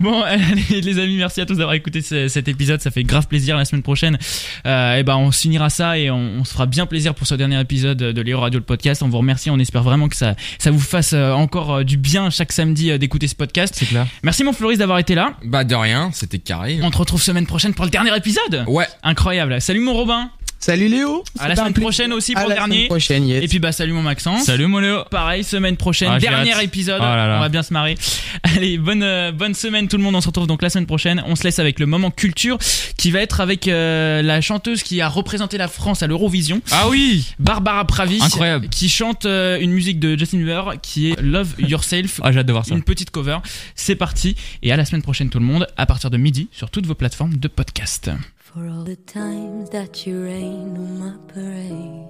bon, 0.00 0.22
allez, 0.22 0.80
les 0.80 0.98
amis, 0.98 1.16
merci 1.16 1.40
à 1.40 1.46
tous 1.46 1.56
d'avoir 1.56 1.74
écouté 1.74 2.00
ce- 2.02 2.28
cet 2.28 2.48
épisode. 2.48 2.80
Ça 2.80 2.90
fait 2.90 3.04
grave 3.04 3.26
plaisir. 3.26 3.56
La 3.56 3.64
semaine 3.64 3.82
prochaine, 3.82 4.18
euh, 4.66 4.96
et 4.96 5.02
ben, 5.02 5.16
on 5.16 5.30
signera 5.32 5.70
ça 5.70 5.98
et 5.98 6.10
on, 6.10 6.38
on 6.40 6.44
se 6.44 6.52
fera 6.52 6.66
bien 6.66 6.86
plaisir 6.86 7.14
pour 7.14 7.26
ce 7.26 7.34
dernier 7.34 7.60
épisode 7.60 7.98
de 7.98 8.20
Léo 8.22 8.40
Radio 8.40 8.58
le 8.60 8.64
podcast. 8.64 9.02
On 9.02 9.08
vous 9.08 9.18
remercie. 9.18 9.50
On 9.50 9.58
espère 9.58 9.82
vraiment 9.82 10.08
que 10.08 10.16
ça, 10.16 10.34
ça 10.58 10.70
vous 10.70 10.80
fasse 10.80 11.12
encore 11.12 11.84
du 11.84 11.96
bien 11.96 12.30
chaque 12.30 12.52
samedi 12.52 12.96
d'écouter 12.98 13.28
ce 13.28 13.34
podcast. 13.34 13.74
C'est 13.76 13.86
clair. 13.86 14.06
Merci 14.22 14.44
mon 14.44 14.52
Floris 14.52 14.78
d'avoir 14.78 14.98
été 14.98 15.14
là. 15.14 15.34
Bah 15.44 15.64
de 15.64 15.74
rien, 15.74 16.10
c'était 16.12 16.38
carré. 16.38 16.78
On 16.82 16.90
te 16.90 16.98
retrouve 16.98 17.22
semaine 17.22 17.46
prochaine 17.46 17.74
pour 17.74 17.84
le 17.84 17.90
dernier 17.90 18.14
épisode. 18.16 18.64
Ouais. 18.66 18.86
Incroyable. 19.02 19.60
Salut 19.66 19.80
mon 19.80 19.94
Robin. 19.94 20.30
Salut 20.60 20.86
Léo. 20.86 21.24
À 21.40 21.48
la 21.48 21.56
semaine 21.56 21.72
prochaine 21.72 22.12
aussi 22.12 22.34
À 22.36 22.40
pour 22.40 22.48
la 22.48 22.54
le 22.54 22.60
semaine 22.60 22.70
dernier. 22.70 22.86
prochaine, 22.86 23.26
yes. 23.26 23.42
Et 23.42 23.48
puis 23.48 23.58
bah 23.58 23.72
salut 23.72 23.92
mon 23.92 24.02
Maxence. 24.02 24.44
Salut 24.44 24.68
mon 24.68 24.78
Léo. 24.78 25.02
Pareil, 25.10 25.42
semaine 25.42 25.76
prochaine, 25.76 26.08
Ah, 26.12 26.18
dernier 26.20 26.52
hâte. 26.52 26.62
épisode. 26.62 27.00
Oh 27.00 27.04
là 27.04 27.26
là. 27.26 27.36
On 27.38 27.40
va 27.40 27.48
bien 27.48 27.64
se 27.64 27.72
marrer. 27.72 27.96
Allez, 28.44 28.78
bonne 28.78 29.02
euh, 29.02 29.32
bonne 29.32 29.54
semaine 29.54 29.88
tout 29.88 29.96
le 29.96 30.04
monde. 30.04 30.14
On 30.14 30.20
se 30.20 30.28
retrouve 30.28 30.46
donc 30.46 30.62
la 30.62 30.70
semaine 30.70 30.86
prochaine. 30.86 31.20
On 31.26 31.34
se 31.34 31.42
laisse 31.42 31.58
avec 31.58 31.80
le 31.80 31.86
moment 31.86 32.12
culture 32.12 32.58
qui 32.96 33.10
va 33.10 33.22
être 33.22 33.40
avec 33.40 33.66
euh, 33.66 34.22
la 34.22 34.40
chanteuse 34.40 34.84
qui 34.84 35.00
a 35.00 35.08
représenté 35.08 35.58
la 35.58 35.66
France 35.66 36.04
à 36.04 36.06
l'Eurovision, 36.06 36.62
Ah 36.70 36.88
oui. 36.88 37.34
Barbara 37.40 37.84
Pravi, 37.84 38.20
Incroyable. 38.22 38.68
qui 38.68 38.88
chante 38.88 39.26
euh, 39.26 39.58
une 39.58 39.72
musique 39.72 39.98
de 39.98 40.16
Justin 40.16 40.38
Bieber 40.38 40.74
qui 40.80 41.10
est 41.10 41.20
Love 41.20 41.54
Yourself. 41.58 42.20
Ah 42.22 42.30
j'ai 42.30 42.38
hâte 42.38 42.46
de 42.46 42.52
voir 42.52 42.64
ça. 42.64 42.72
Une 42.76 42.84
petite 42.84 43.10
cover, 43.10 43.38
c'est 43.74 43.96
parti 43.96 44.36
et 44.62 44.70
à 44.70 44.76
la 44.76 44.84
semaine 44.84 45.02
prochaine 45.02 45.28
tout 45.28 45.40
le 45.40 45.44
monde 45.44 45.66
à 45.76 45.86
partir 45.86 46.10
de 46.10 46.18
midi 46.18 46.48
sur 46.52 46.70
toutes 46.70 46.86
vos 46.86 46.94
plateformes 46.94 47.34
de 47.36 47.48
podcast. 47.48 48.10
For 48.56 48.68
all 48.68 48.84
the 48.84 48.96
times 48.96 49.68
that 49.68 50.06
you 50.06 50.24
rain 50.24 50.78
on 50.78 50.98
my 50.98 51.14
parade 51.28 52.08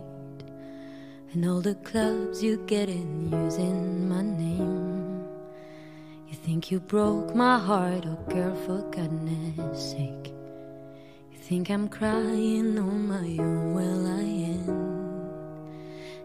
And 1.32 1.44
all 1.44 1.60
the 1.60 1.74
clubs 1.74 2.40
you 2.40 2.58
get 2.68 2.88
in 2.88 3.32
using 3.32 4.08
my 4.08 4.22
name. 4.22 5.26
You 6.28 6.36
think 6.36 6.70
you 6.70 6.78
broke 6.78 7.34
my 7.34 7.58
heart, 7.58 8.04
oh 8.06 8.32
girl, 8.32 8.54
for 8.64 8.80
goodness 8.92 9.90
sake. 9.90 10.32
You 11.32 11.38
think 11.38 11.68
I'm 11.68 11.88
crying 11.88 12.78
on 12.78 13.08
my 13.08 13.42
own, 13.42 13.74
well 13.74 14.06
I 14.06 14.26
am. 14.54 14.68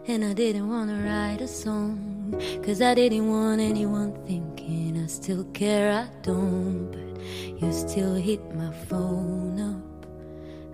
And 0.06 0.24
I 0.24 0.34
didn't 0.34 0.68
wanna 0.68 1.02
write 1.02 1.40
a 1.40 1.48
song 1.48 2.40
Cause 2.64 2.80
I 2.80 2.94
didn't 2.94 3.28
want 3.28 3.60
anyone 3.60 4.12
thinking 4.24 5.02
I 5.02 5.08
still 5.08 5.42
care, 5.46 5.90
I 5.90 6.06
don't. 6.22 6.92
But 6.92 7.60
you 7.60 7.72
still 7.72 8.14
hit 8.14 8.54
my 8.54 8.70
phone 8.86 9.41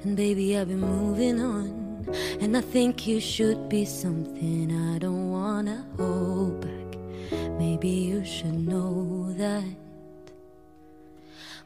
And 0.04 0.16
baby, 0.16 0.56
I've 0.56 0.68
been 0.68 0.80
moving 0.80 1.40
on. 1.40 2.06
And 2.40 2.56
I 2.56 2.60
think 2.60 3.06
you 3.06 3.20
should 3.20 3.68
be 3.68 3.84
something 3.84 4.70
I 4.94 4.98
don't 4.98 5.30
wanna 5.30 5.84
hold 5.96 6.60
back. 6.60 6.90
Maybe 7.58 7.88
you 7.88 8.24
should 8.24 8.66
know 8.66 9.34
that. 9.36 9.64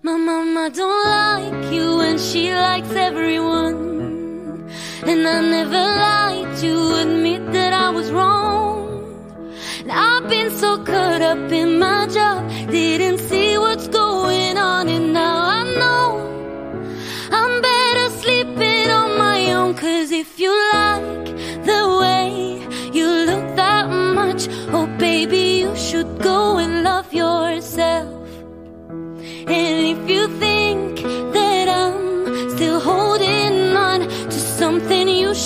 My 0.03 0.17
mama 0.17 0.71
don't 0.71 1.05
like 1.05 1.73
you 1.73 2.01
and 2.01 2.19
she 2.19 2.53
likes 2.55 2.91
everyone. 2.93 4.69
And 5.05 5.29
I 5.29 5.41
never 5.57 5.85
lied 6.07 6.57
to 6.63 6.73
admit 7.03 7.53
that 7.53 7.73
I 7.73 7.91
was 7.91 8.11
wrong. 8.11 8.83
And 9.81 9.93
I've 9.93 10.29
been 10.29 10.51
so 10.51 10.79
caught 10.83 11.23
up 11.23 11.53
in 11.53 11.79
my 11.79 12.07
job, 12.07 12.49
didn't 12.71 13.19
see 13.19 13.42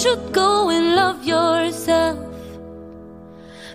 should 0.07 0.33
go 0.33 0.71
and 0.71 0.95
love 0.95 1.25
yourself. 1.25 2.19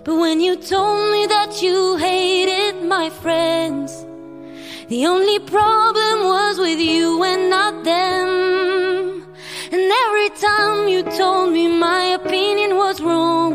But 0.06 0.16
when 0.16 0.40
you 0.40 0.56
told 0.56 1.12
me 1.12 1.26
that 1.26 1.62
you 1.62 1.98
hated 1.98 2.76
my 2.86 3.10
friends, 3.10 3.92
the 4.88 5.08
only 5.08 5.40
problem 5.40 6.16
was 6.36 6.58
with 6.58 6.80
you 6.80 7.22
and 7.24 7.50
not 7.50 7.84
them. 7.84 8.30
And 9.74 9.84
every 10.04 10.30
time 10.48 10.88
you 10.88 11.04
told 11.04 11.52
me 11.52 11.68
my 11.68 12.04
opinion 12.20 12.78
was 12.78 13.02
wrong 13.02 13.54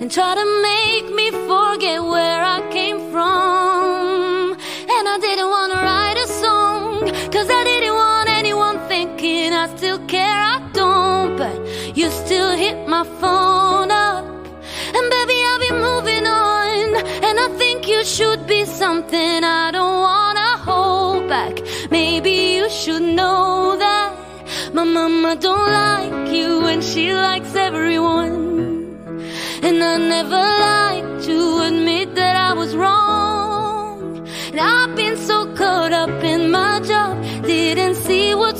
and 0.00 0.10
tried 0.10 0.38
to 0.42 0.48
make 0.70 1.06
me 1.14 1.30
forget 1.50 2.02
where 2.02 2.42
I 2.56 2.58
came 2.72 2.98
from. 2.98 3.09
My 13.00 13.20
phone 13.20 13.90
up. 13.90 14.24
And 14.96 15.06
baby, 15.16 15.36
I'll 15.48 15.60
be 15.68 15.72
moving 15.88 16.26
on. 16.26 16.96
And 17.26 17.36
I 17.46 17.48
think 17.56 17.88
you 17.88 18.04
should 18.04 18.46
be 18.46 18.66
something 18.66 19.42
I 19.42 19.70
don't 19.70 20.00
wanna 20.08 20.50
hold 20.68 21.26
back. 21.26 21.54
Maybe 21.90 22.34
you 22.56 22.68
should 22.68 23.06
know 23.18 23.76
that 23.78 24.08
my 24.74 24.84
mama 24.84 25.34
don't 25.36 25.72
like 25.84 26.30
you 26.36 26.66
and 26.66 26.82
she 26.84 27.04
likes 27.14 27.54
everyone. 27.54 28.34
And 29.66 29.76
I 29.92 29.96
never 30.16 30.44
like 30.68 31.08
to 31.28 31.38
admit 31.68 32.14
that 32.16 32.36
I 32.48 32.52
was 32.52 32.76
wrong. 32.76 34.28
And 34.50 34.60
I've 34.60 34.94
been 34.94 35.16
so 35.16 35.38
caught 35.54 35.92
up 36.02 36.22
in 36.22 36.50
my 36.50 36.80
job, 36.80 37.12
didn't 37.44 37.94
see 37.94 38.34
what's 38.34 38.59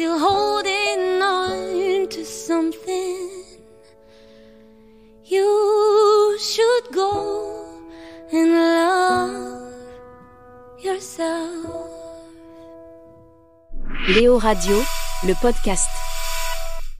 still 0.00 0.18
holding 0.18 1.20
on 1.20 2.08
to 2.08 2.24
something, 2.24 3.28
you 5.26 6.38
should 6.40 6.84
go 6.90 7.66
and 8.32 8.50
love 8.50 9.74
yourself. 10.82 11.66
Léo 14.08 14.38
Radio, 14.38 14.82
le 15.24 15.34
podcast. 15.34 15.90